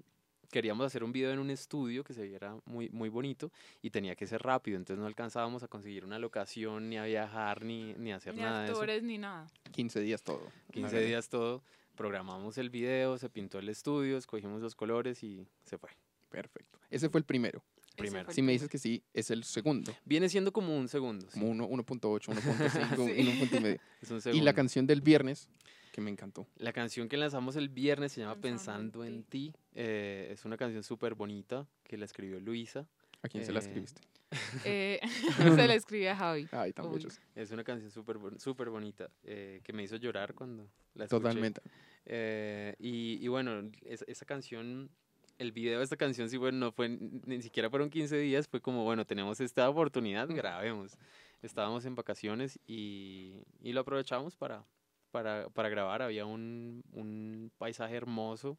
queríamos 0.51 0.85
hacer 0.85 1.03
un 1.03 1.11
video 1.11 1.31
en 1.31 1.39
un 1.39 1.49
estudio 1.49 2.03
que 2.03 2.13
se 2.13 2.23
viera 2.27 2.55
muy, 2.65 2.89
muy 2.89 3.09
bonito 3.09 3.51
y 3.81 3.89
tenía 3.89 4.15
que 4.15 4.27
ser 4.27 4.41
rápido, 4.43 4.77
entonces 4.77 4.99
no 4.99 5.07
alcanzábamos 5.07 5.63
a 5.63 5.67
conseguir 5.67 6.05
una 6.05 6.19
locación, 6.19 6.89
ni 6.89 6.97
a 6.97 7.05
viajar, 7.05 7.63
ni, 7.63 7.93
ni 7.95 8.11
a 8.11 8.17
hacer 8.17 8.35
Ni 8.35 8.41
nada 8.41 8.59
de 8.59 8.65
eso. 8.65 8.73
actores 8.75 9.03
ni 9.03 9.17
nada. 9.17 9.47
15 9.71 9.99
días 10.01 10.21
todo. 10.23 10.43
15 10.73 10.87
Hágale. 10.89 11.05
días 11.07 11.29
todo, 11.29 11.63
programamos 11.95 12.57
el 12.57 12.69
video, 12.69 13.17
se 13.17 13.29
pintó 13.29 13.59
el 13.59 13.69
estudio, 13.69 14.17
escogimos 14.17 14.61
los 14.61 14.75
colores 14.75 15.23
y 15.23 15.47
se 15.63 15.77
fue. 15.77 15.89
Perfecto. 16.29 16.79
Ese 16.89 17.09
fue 17.09 17.19
el 17.19 17.25
primero. 17.25 17.63
Primero. 17.97 18.31
Si 18.31 18.41
me 18.41 18.53
dices 18.53 18.69
que 18.69 18.77
sí, 18.77 19.03
es 19.13 19.31
el 19.31 19.43
segundo. 19.43 19.93
Viene 20.05 20.29
siendo 20.29 20.53
como 20.53 20.75
un 20.77 20.87
segundo. 20.87 21.27
sí, 21.29 21.39
Como 21.39 21.51
uno- 21.51 21.67
1.8, 21.67 22.31
1.5, 22.31 22.31
Sí. 23.15 23.21
1 23.21 23.39
punto 23.39 23.57
y 23.57 23.59
medio. 23.59 23.79
es 24.01 24.11
un 24.11 24.17
Y 24.17 24.21
segundo. 24.21 24.45
la 24.45 24.53
canción 24.53 24.87
del 24.87 25.01
viernes, 25.01 25.49
que 25.91 26.01
me 26.01 26.09
encantó. 26.09 26.47
La 26.57 26.73
canción 26.73 27.07
que 27.09 27.17
lanzamos 27.17 27.55
el 27.55 27.69
viernes 27.69 28.13
se 28.13 28.21
llama 28.21 28.35
Pensando 28.35 28.99
Pensando 28.99 29.05
en 29.05 29.23
ti. 29.23 29.53
eh, 29.75 30.29
es 30.31 30.45
una 30.45 30.57
canción 30.57 30.83
súper 30.83 31.15
bonita 31.15 31.67
que 31.83 31.97
la 31.97 32.05
escribió 32.05 32.39
Luisa. 32.39 32.87
¿A 33.21 33.27
quién 33.27 33.45
se 33.45 33.51
la 33.51 33.59
Eh, 33.59 33.63
escribiste? 33.63 34.01
Eh, 34.65 34.99
se 35.65 35.67
le 35.67 35.75
escribí 35.75 36.07
a 36.07 36.15
Javi. 36.15 36.47
Ay, 36.51 36.71
tan 36.73 36.89
bellos. 36.91 37.19
Es 37.35 37.51
una 37.51 37.63
canción 37.65 37.91
súper 37.91 38.17
súper 38.39 38.69
bonita 38.69 39.09
eh, 39.23 39.59
que 39.63 39.73
me 39.73 39.83
hizo 39.83 39.97
llorar 39.97 40.33
cuando 40.33 40.69
la 40.95 41.03
escuché. 41.05 41.21
Totalmente. 41.21 41.61
Eh, 42.05 42.73
y, 42.79 43.19
y 43.21 43.27
bueno, 43.27 43.69
es- 43.85 44.05
esa 44.07 44.25
canción, 44.25 44.89
el 45.37 45.51
video 45.51 45.79
de 45.79 45.83
esta 45.83 45.97
canción, 45.97 46.29
sí, 46.29 46.37
bueno, 46.37 46.57
no 46.57 46.71
fue, 46.71 46.87
ni 46.87 47.19
ni 47.25 47.41
siquiera 47.41 47.69
fueron 47.69 47.89
15 47.89 48.17
días, 48.17 48.47
fue 48.47 48.61
como, 48.61 48.83
bueno, 48.85 49.05
tenemos 49.05 49.41
esta 49.41 49.69
oportunidad, 49.69 50.29
Mm. 50.29 50.33
grabemos. 50.35 50.97
Estábamos 51.41 51.83
en 51.85 51.95
vacaciones 51.95 52.57
y, 52.67 53.43
y 53.61 53.73
lo 53.73 53.81
aprovechamos 53.81 54.35
para, 54.37 54.63
para, 55.11 55.49
para 55.49 55.69
grabar. 55.69 56.01
Había 56.01 56.25
un, 56.25 56.83
un 56.93 57.51
paisaje 57.57 57.95
hermoso 57.95 58.57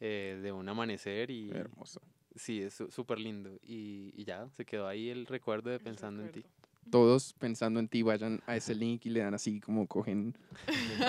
eh, 0.00 0.40
de 0.42 0.50
un 0.52 0.68
amanecer 0.68 1.30
y 1.30 1.50
Hermoso. 1.50 2.00
sí, 2.34 2.60
es 2.62 2.82
súper 2.90 3.18
lindo. 3.20 3.58
Y, 3.62 4.12
y 4.16 4.24
ya, 4.24 4.48
se 4.50 4.64
quedó 4.64 4.88
ahí 4.88 5.10
el 5.10 5.26
recuerdo 5.26 5.70
de 5.70 5.76
El 5.76 5.82
Pensando 5.82 6.22
en 6.22 6.32
ti. 6.32 6.44
Todos 6.90 7.32
pensando 7.34 7.78
en 7.78 7.86
ti, 7.86 8.02
vayan 8.02 8.40
a 8.44 8.56
ese 8.56 8.74
link 8.74 9.06
y 9.06 9.10
le 9.10 9.20
dan 9.20 9.34
así 9.34 9.60
como 9.60 9.86
cogen 9.86 10.34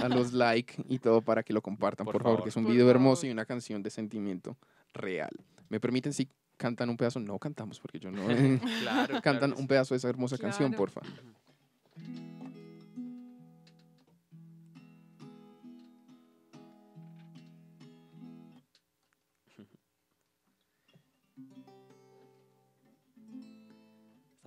a 0.04 0.08
los 0.08 0.32
like 0.34 0.76
y 0.88 1.00
todo 1.00 1.24
para 1.24 1.42
que 1.42 1.52
lo 1.52 1.64
compartan, 1.64 2.06
por, 2.06 2.14
Por 2.14 2.22
favor, 2.22 2.38
favor. 2.38 2.44
que 2.44 2.50
es 2.50 2.56
un 2.58 2.68
video 2.68 2.88
hermoso 2.92 3.26
y 3.26 3.32
una 3.32 3.44
canción 3.46 3.82
de 3.82 3.90
sentimiento 3.90 4.56
real. 4.94 5.32
¿Me 5.70 5.80
permiten 5.80 6.14
si 6.14 6.30
cantan 6.58 6.90
un 6.92 6.98
pedazo? 6.98 7.20
No 7.20 7.40
cantamos 7.40 7.80
porque 7.80 7.98
yo 8.00 8.12
no. 8.12 8.22
Claro, 8.84 9.20
cantan 9.24 9.50
claro 9.50 9.56
un 9.60 9.68
pedazo 9.68 9.96
de 9.96 9.98
esa 9.98 10.10
hermosa 10.10 10.38
canción, 10.38 10.70
Claro. 10.70 10.78
porfa. 10.78 11.02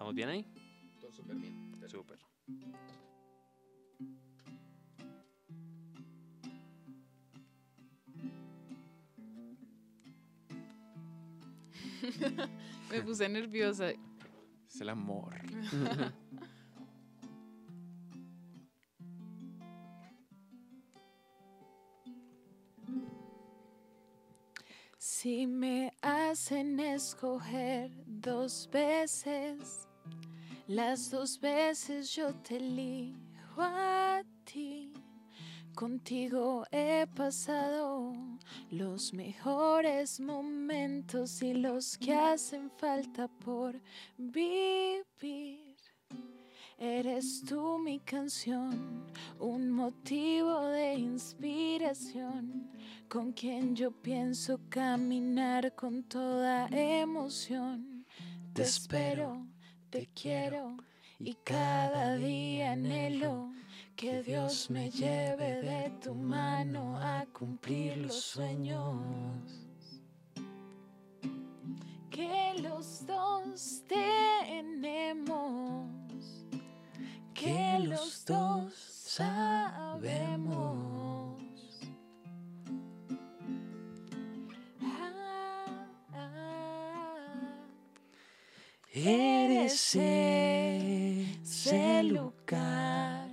¿Estamos 0.07 0.15
bien 0.15 0.29
ahí? 0.29 0.47
Todo 1.01 1.11
bien. 1.35 1.73
Súper. 1.89 2.21
Me 12.93 13.03
puse 13.03 13.29
nerviosa. 13.29 13.91
Es 13.91 14.81
el 14.81 14.91
amor. 14.91 15.35
si 24.99 25.49
me 25.49 25.93
hacen 26.01 26.79
escoger 26.79 27.91
dos 28.07 28.69
veces 28.73 29.86
las 30.67 31.11
dos 31.11 31.41
veces 31.41 32.15
yo 32.15 32.35
te 32.35 32.57
elijo 32.57 33.61
a 33.63 34.23
ti. 34.45 34.93
Contigo 35.75 36.65
he 36.71 37.07
pasado 37.15 38.15
los 38.71 39.13
mejores 39.13 40.19
momentos 40.21 41.43
y 41.43 41.53
los 41.53 41.99
que 41.99 42.15
hacen 42.15 42.71
falta 42.79 43.29
por 43.29 43.81
vivir. 44.17 45.77
Eres 46.79 47.43
tú 47.47 47.79
mi 47.79 48.01
canción, 48.01 49.07
un 49.39 49.71
motivo 49.71 50.61
de 50.67 50.95
inspiración, 50.95 52.71
con 53.09 53.33
quien 53.33 53.75
yo 53.75 53.91
pienso 53.91 54.61
caminar 54.69 55.75
con 55.75 56.03
toda 56.05 56.69
emoción. 56.69 58.05
Te 58.53 58.63
espero, 58.63 59.47
te 59.91 60.09
quiero 60.15 60.77
y 61.19 61.35
cada 61.45 62.17
día 62.17 62.73
anhelo 62.73 63.51
que 63.95 64.23
Dios 64.23 64.71
me 64.71 64.91
lleve 64.91 65.63
de 65.63 65.91
tu 66.03 66.15
mano 66.15 66.99
a 66.99 67.25
cumplir 67.33 67.97
los 67.97 68.21
sueños. 68.21 69.01
Que 72.11 72.55
los 72.61 73.07
dos 73.07 73.83
tenemos, 73.87 75.29
que 77.35 77.79
los 77.81 78.25
dos 78.25 78.75
sabemos. 78.75 80.07
Eres 88.99 89.95
ese 89.95 92.03
lugar 92.03 93.29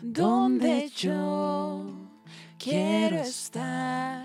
donde 0.00 0.88
yo 0.90 1.84
quiero 2.60 3.16
estar. 3.16 4.24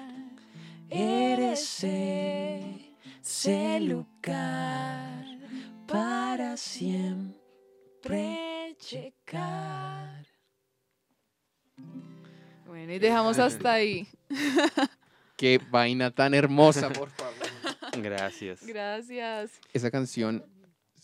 Eres 0.87 1.83
ese 1.83 3.79
lugar 3.79 5.25
para 5.87 6.55
siempre 6.55 7.33
llegar. 8.91 10.27
Bueno, 12.67 12.93
y 12.93 12.99
dejamos 12.99 13.39
hasta 13.39 13.73
ahí. 13.73 14.07
Qué 15.35 15.59
vaina 15.71 16.11
tan 16.11 16.35
hermosa, 16.35 16.89
por 16.89 17.09
favor. 17.09 17.33
Gracias. 18.03 18.63
Gracias. 18.67 19.59
Esa 19.73 19.89
canción 19.89 20.45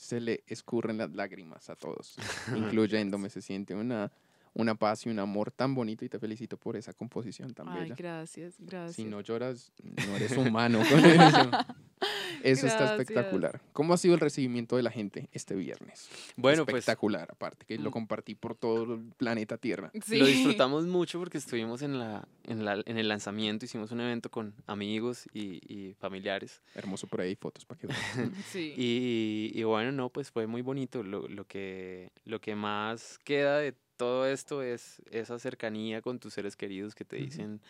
se 0.06 0.20
le 0.22 0.44
escurren 0.48 0.98
las 0.98 1.12
lágrimas 1.13 1.70
a 1.70 1.76
todos, 1.76 2.15
incluyéndome. 2.56 3.30
Se 3.30 3.41
siente 3.41 3.76
una, 3.76 4.12
una 4.54 4.76
paz 4.76 5.06
y 5.06 5.10
un 5.10 5.20
amor 5.20 5.52
tan 5.52 5.74
bonito 5.76 6.06
y 6.06 6.10
te 6.10 6.20
felicito 6.20 6.58
por 6.58 6.76
esa 6.78 6.94
composición 6.94 7.54
tan 7.54 7.68
Ay, 7.70 7.82
bella. 7.82 7.96
gracias, 7.98 8.56
gracias. 8.60 8.96
Si 8.96 9.06
no 9.06 9.22
lloras, 9.22 9.72
no 9.84 10.15
eres 10.15 10.38
humano. 10.38 10.80
con 10.89 11.04
eso 11.06 11.52
Eso 12.46 12.68
está 12.68 12.80
Gracias. 12.86 13.00
espectacular. 13.02 13.62
¿Cómo 13.74 13.94
ha 13.94 13.98
sido 13.98 14.14
el 14.14 14.20
recibimiento 14.20 14.76
de 14.78 14.84
la 14.84 14.92
gente 14.92 15.30
este 15.32 15.56
viernes? 15.56 16.10
Bueno, 16.36 16.66
pues 16.66 16.78
espectacular, 16.80 17.28
aparte, 17.32 17.66
que 17.66 17.78
lo 17.78 17.90
Mm. 17.90 17.94
compartí 17.94 18.36
por 18.36 18.56
todo 18.56 18.94
el 18.96 19.02
planeta 19.18 19.58
Tierra. 19.58 19.92
Sí. 20.06 20.18
lo 20.18 20.26
disfrutamos 20.26 20.86
mucho 20.86 21.20
porque 21.20 21.38
estuvimos 21.38 21.82
en, 21.82 21.98
la, 22.00 22.28
en, 22.44 22.64
la, 22.66 22.82
en 22.86 22.98
el 22.98 23.08
lanzamiento, 23.08 23.66
hicimos 23.66 23.92
un 23.92 24.02
evento 24.02 24.30
con 24.32 24.54
amigos 24.68 25.28
y, 25.34 25.60
y 25.68 25.94
familiares. 25.96 26.62
Hermoso 26.76 27.08
por 27.08 27.22
ahí, 27.22 27.36
fotos 27.36 27.66
para 27.66 27.80
que 27.80 27.88
vean. 27.88 28.00
Sí. 28.52 28.74
Y, 28.78 29.52
y 29.54 29.64
bueno, 29.64 29.92
no, 29.92 30.10
pues 30.10 30.32
fue 30.32 30.48
muy 30.48 30.62
bonito. 30.62 31.04
Lo, 31.04 31.28
lo, 31.28 31.46
que, 31.46 32.12
lo 32.26 32.40
que 32.42 32.56
más 32.56 33.18
queda 33.24 33.58
de 33.60 33.74
todo 33.98 34.26
esto 34.28 34.62
es 34.62 35.02
esa 35.10 35.40
cercanía 35.40 36.02
con 36.02 36.20
tus 36.20 36.34
seres 36.34 36.56
queridos 36.58 36.96
que 36.96 37.06
te 37.06 37.16
dicen 37.16 37.62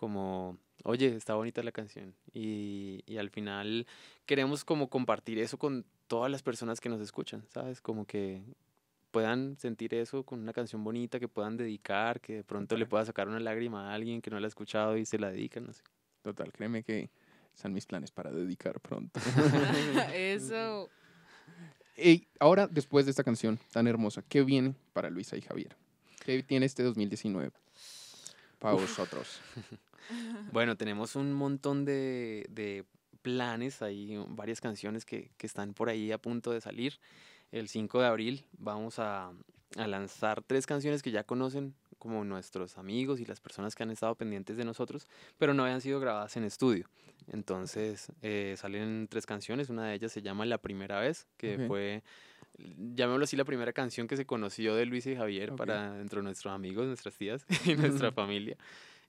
como, 0.00 0.56
oye, 0.84 1.14
está 1.14 1.34
bonita 1.34 1.62
la 1.62 1.72
canción. 1.72 2.14
Y, 2.32 3.02
y 3.06 3.18
al 3.18 3.28
final 3.28 3.86
queremos 4.24 4.64
como 4.64 4.88
compartir 4.88 5.38
eso 5.38 5.58
con 5.58 5.84
todas 6.06 6.30
las 6.30 6.42
personas 6.42 6.80
que 6.80 6.88
nos 6.88 7.02
escuchan, 7.02 7.44
¿sabes? 7.50 7.82
Como 7.82 8.06
que 8.06 8.42
puedan 9.10 9.58
sentir 9.58 9.94
eso 9.94 10.24
con 10.24 10.40
una 10.40 10.54
canción 10.54 10.82
bonita, 10.82 11.20
que 11.20 11.28
puedan 11.28 11.58
dedicar, 11.58 12.20
que 12.20 12.36
de 12.36 12.44
pronto 12.44 12.78
le 12.78 12.86
pueda 12.86 13.04
sacar 13.04 13.28
una 13.28 13.40
lágrima 13.40 13.90
a 13.90 13.94
alguien 13.94 14.22
que 14.22 14.30
no 14.30 14.40
la 14.40 14.46
ha 14.46 14.48
escuchado 14.48 14.96
y 14.96 15.04
se 15.04 15.18
la 15.18 15.30
dedican, 15.30 15.66
no 15.66 15.72
sé. 15.74 15.82
Total, 16.22 16.50
créeme 16.50 16.82
que 16.82 17.10
están 17.54 17.74
mis 17.74 17.84
planes 17.84 18.10
para 18.10 18.30
dedicar 18.30 18.80
pronto. 18.80 19.20
Eso. 20.14 20.88
Y 21.96 22.26
ahora, 22.38 22.66
después 22.66 23.04
de 23.04 23.10
esta 23.10 23.22
canción 23.22 23.58
tan 23.70 23.86
hermosa, 23.86 24.22
¿qué 24.26 24.42
viene 24.42 24.74
para 24.94 25.10
Luisa 25.10 25.36
y 25.36 25.42
Javier? 25.42 25.76
¿Qué 26.24 26.42
tiene 26.42 26.64
este 26.64 26.82
2019 26.82 27.50
para 28.58 28.74
vosotros? 28.74 29.40
Bueno, 30.52 30.76
tenemos 30.76 31.16
un 31.16 31.32
montón 31.32 31.84
de, 31.84 32.46
de 32.50 32.84
planes, 33.22 33.82
hay 33.82 34.16
varias 34.28 34.60
canciones 34.60 35.04
que, 35.04 35.30
que 35.36 35.46
están 35.46 35.74
por 35.74 35.88
ahí 35.88 36.12
a 36.12 36.18
punto 36.18 36.50
de 36.50 36.60
salir. 36.60 36.98
El 37.52 37.68
5 37.68 38.00
de 38.00 38.06
abril 38.06 38.44
vamos 38.58 38.98
a, 38.98 39.32
a 39.76 39.86
lanzar 39.86 40.42
tres 40.42 40.66
canciones 40.66 41.02
que 41.02 41.10
ya 41.10 41.24
conocen 41.24 41.74
como 42.00 42.24
nuestros 42.24 42.78
amigos 42.78 43.20
y 43.20 43.26
las 43.26 43.40
personas 43.40 43.74
que 43.74 43.82
han 43.82 43.90
estado 43.90 44.14
pendientes 44.14 44.56
de 44.56 44.64
nosotros, 44.64 45.06
pero 45.38 45.54
no 45.54 45.64
habían 45.64 45.80
sido 45.80 46.00
grabadas 46.00 46.36
en 46.36 46.44
estudio. 46.44 46.88
Entonces 47.28 48.10
eh, 48.22 48.54
salen 48.56 49.06
tres 49.08 49.26
canciones, 49.26 49.68
una 49.68 49.86
de 49.86 49.94
ellas 49.94 50.10
se 50.10 50.22
llama 50.22 50.46
La 50.46 50.58
Primera 50.58 50.98
Vez, 50.98 51.26
que 51.36 51.66
fue, 51.68 52.02
llamémoslo 52.58 53.24
así, 53.24 53.36
la 53.36 53.44
primera 53.44 53.72
canción 53.72 54.08
que 54.08 54.16
se 54.16 54.24
conoció 54.24 54.74
de 54.74 54.86
Luis 54.86 55.06
y 55.06 55.14
Javier 55.14 55.54
para 55.54 55.92
dentro 55.92 56.20
de 56.20 56.24
nuestros 56.24 56.52
amigos, 56.52 56.86
nuestras 56.86 57.16
tías 57.16 57.44
y 57.66 57.74
nuestra 57.74 58.10
familia. 58.12 58.56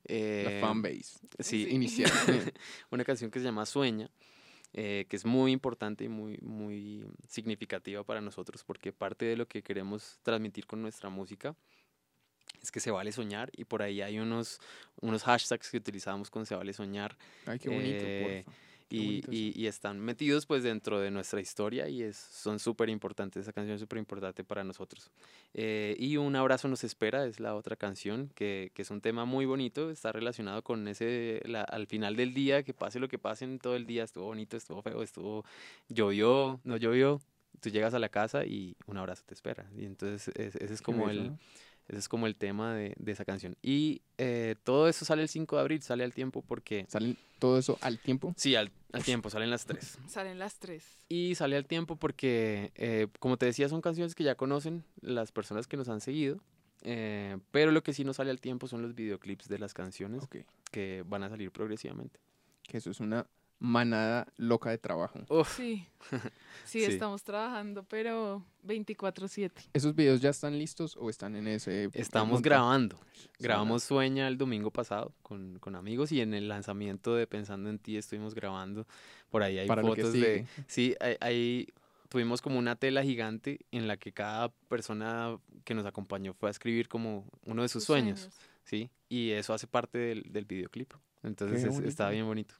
La 0.08 0.50
Eh, 0.50 0.58
fanbase 0.62 1.20
Sí, 1.40 1.66
Sí. 1.66 1.68
inicial. 1.72 2.12
una 2.92 3.04
canción 3.04 3.32
que 3.32 3.40
se 3.40 3.46
llama 3.46 3.66
Sueña, 3.66 4.10
eh, 4.74 5.06
que 5.10 5.16
es 5.16 5.26
muy 5.26 5.52
importante 5.52 6.04
y 6.06 6.10
muy, 6.10 6.38
muy 6.42 7.06
significativa 7.28 8.04
para 8.04 8.22
nosotros 8.22 8.64
porque 8.64 8.92
parte 8.94 9.26
de 9.26 9.36
lo 9.38 9.48
que 9.48 9.62
queremos 9.64 10.20
transmitir 10.24 10.66
con 10.66 10.82
nuestra 10.82 11.10
música 11.10 11.56
es 12.62 12.72
que 12.72 12.80
se 12.80 12.92
vale 12.92 13.12
soñar 13.12 13.50
y 13.56 13.66
por 13.66 13.82
ahí 13.82 14.02
hay 14.02 14.20
unos, 14.20 14.60
unos 15.02 15.24
hashtags 15.24 15.70
que 15.72 15.78
utilizamos 15.78 16.30
con 16.30 16.46
se 16.46 16.56
vale 16.56 16.74
soñar 16.74 17.18
Ay, 17.46 17.60
qué 17.60 17.70
bonito, 17.70 18.06
Eh, 18.06 18.44
porfa. 18.44 18.60
Y, 18.95 19.21
y- 19.36 19.54
y 19.63 19.67
están 19.67 19.99
metidos 19.99 20.45
pues 20.45 20.63
dentro 20.63 20.99
de 20.99 21.12
nuestra 21.12 21.39
historia 21.41 21.88
y 21.89 22.04
es, 22.04 22.17
son 22.17 22.60
súper 22.60 22.89
importantes, 22.89 23.41
esa 23.43 23.54
canción 23.54 23.75
es 23.75 23.82
súper 23.82 23.99
importante 23.99 24.43
para 24.43 24.63
nosotros. 24.63 25.12
Eh, 25.54 25.95
y 25.99 26.17
Un 26.17 26.36
abrazo 26.36 26.67
nos 26.67 26.84
espera 26.84 27.25
es 27.25 27.39
la 27.39 27.56
otra 27.56 27.75
canción 27.75 28.30
que, 28.36 28.71
que 28.73 28.82
es 28.84 28.91
un 28.91 29.01
tema 29.01 29.25
muy 29.25 29.45
bonito, 29.45 29.89
está 29.91 30.12
relacionado 30.12 30.63
con 30.63 30.88
ese, 30.88 31.41
la- 31.45 31.63
al 31.63 31.88
final 31.88 32.15
del 32.15 32.34
día, 32.34 32.63
que 32.63 32.73
pase 32.73 32.99
lo 32.99 33.08
que 33.08 33.17
pase 33.19 33.45
en 33.45 33.60
todo 33.60 33.75
el 33.75 33.86
día, 33.86 34.04
estuvo 34.04 34.25
bonito, 34.25 34.58
estuvo 34.58 34.82
feo, 34.82 35.01
estuvo, 35.04 35.45
llovió, 35.89 36.60
no 36.63 36.77
llovió, 36.77 37.21
tú 37.60 37.69
llegas 37.69 37.93
a 37.93 37.99
la 37.99 38.10
casa 38.10 38.45
y 38.45 38.75
un 38.88 38.97
abrazo 38.97 39.23
te 39.25 39.34
espera. 39.34 39.69
Y 39.77 39.86
entonces 39.86 40.27
es- 40.36 40.56
ese 40.56 40.73
es 40.73 40.82
como 40.82 41.08
bello, 41.08 41.21
el... 41.21 41.27
¿no? 41.30 41.39
Ese 41.88 42.00
es 42.00 42.08
como 42.08 42.26
el 42.28 42.36
tema 42.36 42.74
de, 42.76 42.94
de 42.98 43.12
esa 43.12 43.26
canción. 43.26 43.58
Y 43.62 44.02
eh, 44.17 44.56
todo 44.63 44.88
eso 44.88 45.04
sale 45.04 45.22
el 45.24 45.28
5 45.30 45.56
de 45.56 45.62
abril, 45.62 45.82
sale 45.82 46.04
al 46.04 46.13
tiempo 46.13 46.41
porque... 46.41 46.86
¿Salen 46.88 47.17
todo 47.39 47.58
eso 47.58 47.78
al 47.82 48.00
tiempo? 48.00 48.34
Sí, 48.38 48.56
al, 48.56 48.72
al 48.94 49.04
tiempo, 49.04 49.30
salen 49.30 49.50
las 49.50 49.65
tres. 49.65 49.98
Salen 50.08 50.39
las 50.39 50.60
tres. 50.60 50.86
Y 51.10 51.36
sale 51.36 51.58
al 51.58 51.65
tiempo 51.65 51.96
porque, 51.98 52.72
eh, 52.76 53.08
como 53.20 53.38
te 53.38 53.46
decía, 53.48 53.67
son 53.67 53.82
canciones 53.82 54.15
que 54.15 54.24
ya 54.24 54.36
conocen 54.36 54.84
las 55.02 55.32
personas 55.32 55.67
que 55.67 55.76
nos 55.78 55.89
han 55.89 56.00
seguido. 56.02 56.39
eh, 56.84 57.38
pero 57.52 57.72
lo 57.72 57.84
que 57.84 57.94
sí 57.94 58.04
no 58.04 58.13
sale 58.13 58.32
al 58.32 58.39
tiempo 58.39 58.67
son 58.67 58.82
los 58.82 58.96
videoclips 58.96 59.48
de 59.50 59.60
las 59.60 59.74
canciones 59.74 60.28
que 60.72 61.04
van 61.08 61.24
a 61.24 61.30
salir 61.30 61.52
progresivamente. 61.52 62.20
Que 62.63 62.78
eso 62.78 62.89
es 62.91 63.00
una 63.00 63.26
manada 63.62 64.28
loca 64.38 64.71
de 64.71 64.78
trabajo. 64.80 65.19
Uf, 65.30 65.56
Sí. 65.56 65.88
Sí, 66.65 66.80
Sí. 66.86 66.91
estamos 66.91 67.24
trabajando, 67.24 67.84
pero 67.84 68.43
24-7. 68.65 69.52
¿Esos 69.74 69.93
videos 69.95 70.19
ya 70.21 70.30
están 70.30 70.58
listos 70.58 70.97
o 71.00 71.10
están 71.10 71.36
en 71.36 71.47
ese... 71.47 71.89
estamos 71.93 72.41
grabando. 72.41 72.97
Grabamos 73.39 73.84
Sueña 73.84 74.28
el 74.28 74.38
domingo 74.38 74.71
pasado 74.71 75.13
con, 75.21 75.60
con 75.60 75.76
amigos 75.76 76.12
y 76.12 76.21
en 76.21 76.34
el 76.34 76.47
lanzamiento 76.47 77.15
de 77.15 77.28
Pensando 77.28 77.69
en 77.69 77.78
Ti 77.78 77.97
estuvimos 77.97 78.34
grabando. 78.36 78.88
Por 79.30 79.43
ahí 79.43 79.60
hay 79.60 79.67
Para 79.67 79.82
fotos 79.84 80.13
de... 80.13 80.45
Sí, 80.67 80.95
hay, 81.00 81.15
hay- 81.19 81.67
tuvimos 82.10 82.41
como 82.41 82.58
una 82.60 82.76
tela 82.76 83.04
gigante 83.04 83.60
en 83.71 83.88
la 83.88 83.95
que 83.97 84.12
cada 84.12 84.50
persona 84.69 85.38
que 85.63 85.74
nos 85.74 85.86
acompañó 85.86 86.34
fue 86.34 86.50
a 86.50 86.52
escribir 86.52 86.88
como 86.89 87.26
uno 87.45 87.62
de 87.62 87.69
sus, 87.69 87.84
sueños, 87.86 88.30
¿sí? 88.63 88.89
Y 89.08 89.32
eso 89.32 89.54
hace 89.54 89.67
parte 89.67 89.97
del, 89.97 90.24
del 90.32 90.45
videoclip. 90.45 90.93
Entonces 91.24 91.63
es- 91.63 91.80
está 91.80 92.10
bien 92.10 92.26
bonito. 92.26 92.56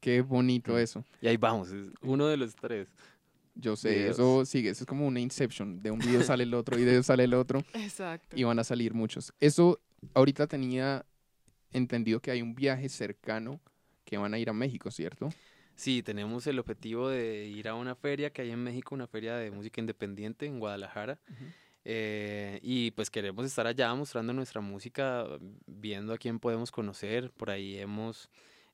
Qué 0.00 0.20
bonito 0.22 0.78
eso. 0.78 1.04
Y 1.20 1.28
ahí 1.28 1.36
vamos, 1.36 1.70
es 1.72 1.90
uno 2.02 2.26
de 2.26 2.36
los 2.36 2.54
tres. 2.54 2.88
Yo 3.54 3.74
sé, 3.74 3.90
Videos. 3.90 4.10
eso 4.14 4.44
sigue, 4.44 4.70
eso 4.70 4.84
es 4.84 4.86
como 4.86 5.06
una 5.06 5.18
Inception. 5.20 5.82
De 5.82 5.90
un 5.90 5.98
video 5.98 6.22
sale 6.22 6.44
el 6.44 6.54
otro, 6.54 6.76
video 6.76 7.02
sale 7.02 7.24
el 7.24 7.34
otro 7.34 7.64
Exacto. 7.74 8.36
y 8.36 8.44
van 8.44 8.58
a 8.58 8.64
salir 8.64 8.94
muchos. 8.94 9.32
Eso 9.40 9.80
ahorita 10.14 10.46
tenía 10.46 11.04
entendido 11.72 12.20
que 12.20 12.30
hay 12.30 12.40
un 12.40 12.54
viaje 12.54 12.88
cercano 12.88 13.60
que 14.04 14.16
van 14.16 14.32
a 14.32 14.38
ir 14.38 14.48
a 14.48 14.52
México, 14.52 14.90
¿cierto? 14.90 15.28
Sí, 15.74 16.02
tenemos 16.02 16.46
el 16.46 16.58
objetivo 16.58 17.08
de 17.08 17.46
ir 17.46 17.68
a 17.68 17.74
una 17.74 17.94
feria 17.94 18.30
que 18.30 18.42
hay 18.42 18.50
en 18.50 18.62
México, 18.62 18.94
una 18.94 19.06
feria 19.06 19.36
de 19.36 19.50
música 19.50 19.80
independiente 19.80 20.46
en 20.46 20.58
Guadalajara. 20.60 21.20
Eh, 21.84 22.58
y 22.62 22.90
pues 22.92 23.10
queremos 23.10 23.44
estar 23.46 23.66
allá 23.66 23.94
mostrando 23.94 24.32
nuestra 24.32 24.60
música, 24.60 25.26
viendo 25.66 26.12
a 26.12 26.18
quién 26.18 26.38
podemos 26.38 26.70
conocer. 26.70 27.30
Por 27.30 27.50
ahí 27.50 27.78
hemos 27.78 28.28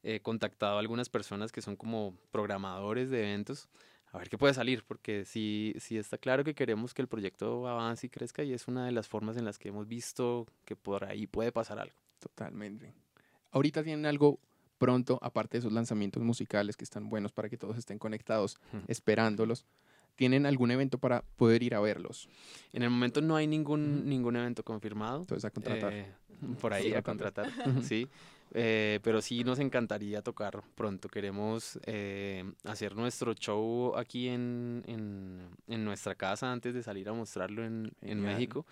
eh, 0.07 0.21
contactado 0.21 0.77
a 0.77 0.81
algunas 0.81 1.09
personas 1.09 1.51
que 1.51 1.63
son 1.63 1.77
como 1.77 2.15
programadores 2.31 3.09
de 3.09 3.21
eventos. 3.21 3.69
A 4.13 4.19
ver 4.19 4.29
qué 4.29 4.37
puede 4.37 4.53
salir, 4.53 4.85
porque 4.87 5.25
sí, 5.25 5.75
sí 5.79 5.97
está 5.97 6.19
claro 6.19 6.45
que 6.45 6.55
queremos 6.55 6.95
que 6.95 7.03
el 7.03 7.09
proyecto 7.09 7.67
avance 7.67 8.07
y 8.07 8.11
crezca 8.11 8.45
y 8.45 8.53
es 8.53 8.69
una 8.69 8.85
de 8.85 8.93
las 8.93 9.09
formas 9.09 9.37
en 9.39 9.45
las 9.45 9.59
que 9.59 9.71
hemos 9.71 9.89
visto 9.89 10.47
que 10.67 10.77
por 10.77 11.05
ahí 11.05 11.27
puede 11.27 11.51
pasar 11.53 11.79
algo. 11.79 11.97
Totalmente. 12.21 12.93
Ahorita 13.51 13.83
tienen 13.83 14.05
algo 14.05 14.39
pronto, 14.77 15.19
aparte 15.23 15.57
de 15.57 15.61
esos 15.61 15.73
lanzamientos 15.73 16.23
musicales 16.23 16.77
que 16.77 16.85
están 16.85 17.09
buenos 17.09 17.33
para 17.33 17.49
que 17.49 17.57
todos 17.57 17.79
estén 17.79 17.99
conectados, 17.99 18.59
esperándolos. 18.87 19.65
¿Tienen 20.17 20.47
algún 20.47 20.71
evento 20.71 20.99
para 20.99 21.23
poder 21.37 21.63
ir 21.63 21.75
a 21.75 21.81
verlos? 21.81 22.29
En 22.73 22.83
el 22.83 22.91
momento 22.91 23.21
no 23.21 23.35
hay 23.35 23.47
ningún, 23.47 24.09
ningún 24.09 24.37
evento 24.37 24.63
confirmado. 24.63 25.23
Entonces 25.23 25.45
a 25.45 25.51
contratar. 25.51 25.93
Eh, 25.93 26.13
por 26.61 26.73
ahí 26.73 26.85
Sí, 26.85 26.95
a 26.95 27.03
contratar, 27.03 27.51
sí. 27.83 28.09
Eh, 28.57 29.01
pero 29.03 29.21
sí 29.21 29.43
nos 29.43 29.59
encantaría 29.59 30.23
tocar 30.23 30.63
pronto. 30.77 31.09
Queremos 31.09 31.79
eh, 31.87 32.45
hacer 32.63 32.95
nuestro 32.95 33.35
show 33.35 33.97
aquí 33.97 34.29
en, 34.29 34.85
en, 34.87 35.49
en 35.67 35.85
nuestra 35.85 36.15
casa 36.15 36.53
antes 36.53 36.73
de 36.73 36.83
salir 36.83 37.09
a 37.09 37.13
mostrarlo 37.13 37.65
en, 37.65 37.91
en. 38.01 38.21
México. 38.21 38.65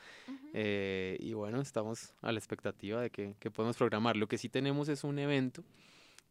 Eh, 0.54 1.16
y 1.18 1.32
bueno, 1.32 1.60
estamos 1.60 2.14
a 2.22 2.30
la 2.30 2.38
expectativa 2.38 3.00
de 3.00 3.10
que, 3.10 3.34
que 3.40 3.50
podemos 3.50 3.76
programar. 3.76 4.16
Lo 4.16 4.28
que 4.28 4.38
sí 4.38 4.48
tenemos 4.48 4.88
es 4.88 5.02
un 5.02 5.18
evento 5.18 5.64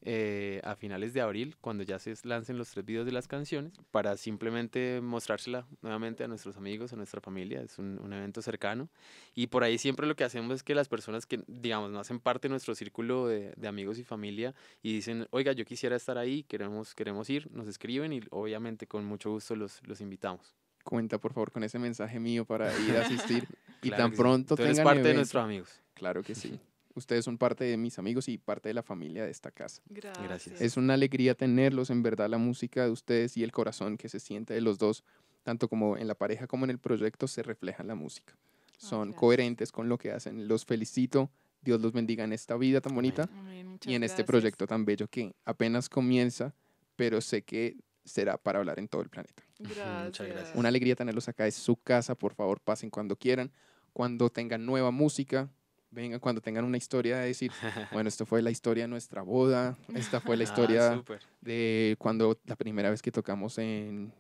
eh, 0.04 0.62
a 0.64 0.76
finales 0.76 1.14
de 1.14 1.22
abril, 1.22 1.56
cuando 1.62 1.84
ya 1.84 2.00
se 2.00 2.14
lancen 2.24 2.58
los 2.58 2.70
tres 2.72 2.84
videos 2.86 3.06
de 3.06 3.12
las 3.12 3.28
canciones, 3.28 3.74
para 3.92 4.18
simplemente 4.18 5.00
mostrársela 5.02 5.68
nuevamente 5.82 6.24
a 6.24 6.28
nuestros 6.28 6.58
amigos, 6.58 6.92
a 6.94 6.96
nuestra 6.96 7.22
familia. 7.22 7.62
Es 7.62 7.78
un, 7.78 8.00
un 8.00 8.12
evento 8.14 8.42
cercano. 8.42 8.90
Y 9.36 9.48
por 9.48 9.64
ahí 9.64 9.78
siempre 9.78 10.08
lo 10.08 10.16
que 10.16 10.24
hacemos 10.24 10.56
es 10.56 10.64
que 10.64 10.74
las 10.76 10.88
personas 10.90 11.26
que, 11.26 11.44
digamos, 11.48 11.92
no 11.92 12.00
hacen 12.00 12.20
parte 12.20 12.48
de 12.48 12.52
nuestro 12.52 12.74
círculo 12.76 13.28
de, 13.28 13.54
de 13.56 13.68
amigos 13.68 14.00
y 14.00 14.04
familia 14.04 14.56
y 14.82 14.94
dicen, 14.94 15.28
oiga, 15.32 15.52
yo 15.52 15.66
quisiera 15.66 15.96
estar 15.96 16.18
ahí, 16.18 16.44
queremos, 16.44 16.96
queremos 16.96 17.30
ir, 17.30 17.52
nos 17.52 17.68
escriben 17.68 18.14
y 18.14 18.22
obviamente 18.32 18.88
con 18.88 19.06
mucho 19.06 19.30
gusto 19.32 19.56
los, 19.56 19.86
los 19.88 20.02
invitamos. 20.02 20.56
Cuenta 20.84 21.20
por 21.20 21.32
favor 21.34 21.52
con 21.52 21.64
ese 21.64 21.78
mensaje 21.78 22.20
mío 22.20 22.44
para 22.44 22.76
ir 22.80 22.98
a 22.98 23.02
asistir 23.06 23.46
y 23.84 23.90
Claro 23.90 24.02
tan 24.04 24.10
que 24.12 24.16
sí. 24.18 24.22
pronto 24.24 24.56
Tú 24.56 24.64
eres 24.64 24.78
tengan 24.78 24.84
parte 24.86 25.00
de 25.04 25.10
evento- 25.10 25.20
nuestros 25.20 25.44
amigos. 25.44 25.82
Claro 25.94 26.24
que 26.24 26.34
sí. 26.34 26.60
Ustedes 26.94 27.26
son 27.26 27.38
parte 27.38 27.64
de 27.64 27.78
mis 27.78 27.98
amigos 28.00 28.28
y 28.28 28.38
parte 28.38 28.70
de 28.70 28.74
la 28.74 28.84
familia 28.84 29.24
de 29.24 29.32
esta 29.32 29.52
casa. 29.52 29.82
Gracias. 29.88 30.62
Es 30.62 30.78
una 30.78 30.94
alegría 30.96 31.36
tenerlos, 31.36 31.90
en 31.90 32.04
verdad 32.04 32.30
la 32.30 32.38
música 32.38 32.84
de 32.84 32.92
ustedes 32.92 33.38
y 33.38 33.44
el 33.44 33.52
corazón 33.52 33.98
que 33.98 34.10
se 34.10 34.20
siente 34.20 34.54
de 34.54 34.62
los 34.62 34.78
dos, 34.78 35.04
tanto 35.44 35.68
como 35.70 35.98
en 35.98 36.08
la 36.08 36.16
pareja 36.16 36.48
como 36.48 36.66
en 36.66 36.72
el 36.72 36.80
proyecto, 36.80 37.28
se 37.28 37.44
refleja 37.44 37.84
en 37.84 37.88
la 37.88 37.96
música. 37.96 38.38
Son 38.78 39.10
gracias. 39.10 39.20
coherentes 39.20 39.72
con 39.72 39.90
lo 39.90 39.98
que 39.98 40.12
hacen. 40.12 40.48
Los 40.48 40.66
felicito. 40.66 41.32
Dios 41.62 41.80
los 41.80 41.94
bendiga 41.94 42.24
en 42.24 42.34
esta 42.34 42.58
vida 42.58 42.82
tan 42.82 42.96
bonita 42.96 43.30
Amén, 43.32 43.68
muchas 43.68 43.92
y 43.92 43.94
en 43.94 44.04
este 44.04 44.24
proyecto 44.24 44.66
tan 44.66 44.84
bello 44.84 45.08
que 45.08 45.36
apenas 45.46 45.90
comienza, 45.90 46.56
pero 46.96 47.22
sé 47.22 47.44
que 47.44 47.78
será 48.04 48.38
para 48.38 48.58
hablar 48.58 48.80
en 48.80 48.88
todo 48.88 49.02
el 49.04 49.10
planeta. 49.10 49.44
Gracias. 49.60 50.28
gracias. 50.28 50.56
Una 50.56 50.70
alegría 50.70 50.96
tenerlos 50.96 51.28
acá. 51.28 51.46
Es 51.46 51.56
su 51.56 51.76
casa, 51.76 52.16
por 52.16 52.34
favor, 52.34 52.60
pasen 52.60 52.90
cuando 52.90 53.16
quieran. 53.16 53.52
Cuando 53.94 54.30
tengan 54.30 54.66
nueva 54.66 54.90
música, 54.90 55.50
vengan 55.92 56.20
cuando 56.20 56.42
tengan 56.42 56.64
una 56.66 56.78
historia 56.78 57.18
de 57.18 57.28
decir, 57.28 57.52
bueno, 57.92 58.08
esto 58.08 58.26
fue 58.26 58.42
la 58.42 58.50
historia 58.52 58.86
de 58.86 58.88
nuestra 58.88 59.22
boda, 59.22 59.78
esta 59.94 60.20
fue 60.22 60.38
la 60.38 60.44
Ah, 60.44 60.46
historia 60.46 61.04
de 61.42 61.96
cuando 62.00 62.40
la 62.46 62.56
primera 62.56 62.90
vez 62.90 63.02
que 63.02 63.12
tocamos 63.12 63.58
en 63.58 64.14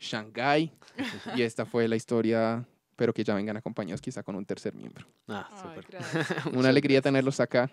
Shanghái 0.00 0.72
y 1.36 1.42
esta 1.42 1.64
fue 1.66 1.86
la 1.88 1.96
historia, 1.96 2.66
pero 2.96 3.12
que 3.12 3.24
ya 3.24 3.34
vengan 3.34 3.56
acompañados 3.56 4.00
quizá 4.00 4.22
con 4.22 4.34
un 4.36 4.44
tercer 4.44 4.74
miembro. 4.74 5.06
Ah, 5.28 5.48
Ay, 5.52 5.58
súper. 5.62 5.86
gracias. 5.90 6.46
Una 6.54 6.68
alegría 6.70 7.00
tenerlos 7.02 7.40
acá. 7.40 7.70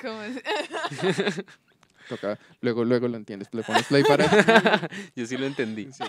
¿Cómo 0.00 0.22
es? 0.22 0.42
Toca, 2.08 2.38
luego, 2.60 2.84
luego 2.84 3.06
lo 3.08 3.16
entiendes, 3.16 3.48
le 3.52 3.62
pones 3.62 3.84
play 3.86 4.02
para... 4.02 4.24
Yo 5.14 5.26
sí 5.26 5.36
lo 5.36 5.46
entendí. 5.46 5.90
Sí, 5.92 6.02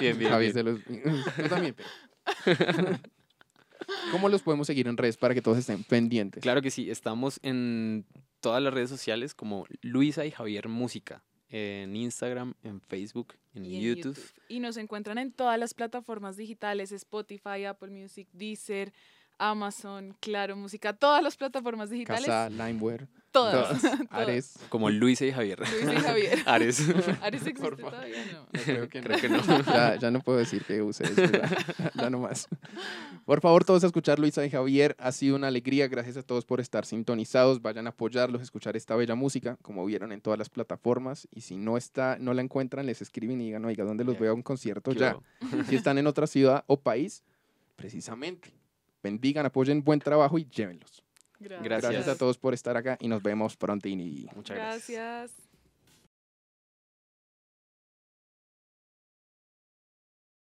bien. 0.00 0.18
Bien, 0.18 0.18
bien, 0.18 0.64
los- 0.66 0.80
Tú 1.36 1.48
también, 1.48 1.74
pero- 1.76 2.98
¿Cómo 4.10 4.28
los 4.28 4.42
podemos 4.42 4.66
seguir 4.66 4.88
en 4.88 4.96
redes 4.96 5.16
para 5.16 5.34
que 5.34 5.42
todos 5.42 5.58
estén 5.58 5.84
pendientes? 5.84 6.42
Claro 6.42 6.62
que 6.62 6.70
sí, 6.70 6.90
estamos 6.90 7.38
en 7.42 8.06
todas 8.40 8.62
las 8.62 8.72
redes 8.72 8.90
sociales 8.90 9.34
como 9.34 9.66
Luisa 9.82 10.26
y 10.26 10.30
Javier 10.30 10.68
Música. 10.68 11.22
En 11.52 11.96
Instagram, 11.96 12.54
en 12.62 12.80
Facebook, 12.80 13.34
en, 13.54 13.64
Y 13.64 13.76
en 13.76 13.96
YouTube. 13.96 14.18
Y 14.48 14.60
nos 14.60 14.76
encuentran 14.76 15.18
en 15.18 15.32
todas 15.32 15.58
las 15.58 15.74
plataformas 15.74 16.36
digitales, 16.36 16.92
Spotify, 16.92 17.64
Apple 17.64 17.90
Music, 17.90 18.28
Deezer, 18.32 18.92
Amazon, 19.40 20.14
Claro 20.20 20.54
Música, 20.56 20.92
todas 20.92 21.22
las 21.22 21.36
plataformas 21.36 21.88
digitales, 21.90 22.26
Casa, 22.26 22.50
Limeware, 22.50 23.08
todas. 23.32 23.80
todas, 23.80 24.00
Ares. 24.10 24.58
Como 24.68 24.90
Luisa 24.90 25.24
y 25.24 25.32
Javier. 25.32 25.58
Luis 25.58 25.98
y 25.98 26.00
Javier. 26.02 26.38
Ares. 26.46 26.80
¿Ares 27.22 27.40
existe 27.46 27.62
Por 27.62 27.76
favor. 27.78 27.92
todavía? 27.94 28.24
No. 28.32 28.40
No, 28.40 28.48
creo 28.64 28.88
que 28.88 29.00
Creo 29.00 29.18
que 29.18 29.28
no. 29.30 29.62
Ya, 29.64 29.96
ya 29.96 30.10
no 30.10 30.20
puedo 30.20 30.38
decir 30.38 30.62
que 30.64 30.82
use 30.82 31.04
esto, 31.04 31.24
ya, 31.24 31.48
ya 31.94 32.10
no 32.10 32.18
más. 32.18 32.48
Por 33.24 33.40
favor, 33.40 33.64
todos 33.64 33.82
a 33.82 33.86
escuchar 33.86 34.18
Luisa 34.18 34.44
y 34.44 34.50
Javier. 34.50 34.94
Ha 34.98 35.10
sido 35.12 35.36
una 35.36 35.48
alegría. 35.48 35.88
Gracias 35.88 36.16
a 36.18 36.22
todos 36.22 36.44
por 36.44 36.60
estar 36.60 36.84
sintonizados. 36.84 37.62
Vayan 37.62 37.86
a 37.86 37.90
apoyarlos, 37.90 38.42
escuchar 38.42 38.76
esta 38.76 38.94
bella 38.94 39.14
música, 39.14 39.56
como 39.62 39.84
vieron 39.86 40.12
en 40.12 40.20
todas 40.20 40.38
las 40.38 40.50
plataformas. 40.50 41.26
Y 41.34 41.40
si 41.40 41.56
no 41.56 41.76
está, 41.78 42.18
no 42.20 42.34
la 42.34 42.42
encuentran, 42.42 42.84
les 42.84 43.00
escriben 43.00 43.40
y 43.40 43.46
digan, 43.46 43.64
oiga, 43.64 43.84
¿dónde 43.84 44.04
los 44.04 44.18
veo 44.18 44.32
a 44.32 44.34
un 44.34 44.42
concierto 44.42 44.92
ya? 44.92 45.16
Si 45.68 45.76
están 45.76 45.96
en 45.98 46.06
otra 46.06 46.26
ciudad 46.26 46.64
o 46.66 46.80
país, 46.80 47.22
precisamente. 47.76 48.52
Bendigan, 49.02 49.46
apoyen, 49.46 49.82
buen 49.82 50.00
trabajo 50.00 50.38
y 50.38 50.44
llévenlos. 50.44 51.04
Gracias. 51.38 51.82
Gracias 51.82 52.08
a 52.08 52.16
todos 52.16 52.36
por 52.36 52.52
estar 52.52 52.76
acá 52.76 52.98
y 53.00 53.08
nos 53.08 53.22
vemos 53.22 53.56
pronto. 53.56 53.88
Y... 53.88 54.28
Muchas 54.34 54.56
gracias. 54.56 54.90
Gracias. 54.90 55.49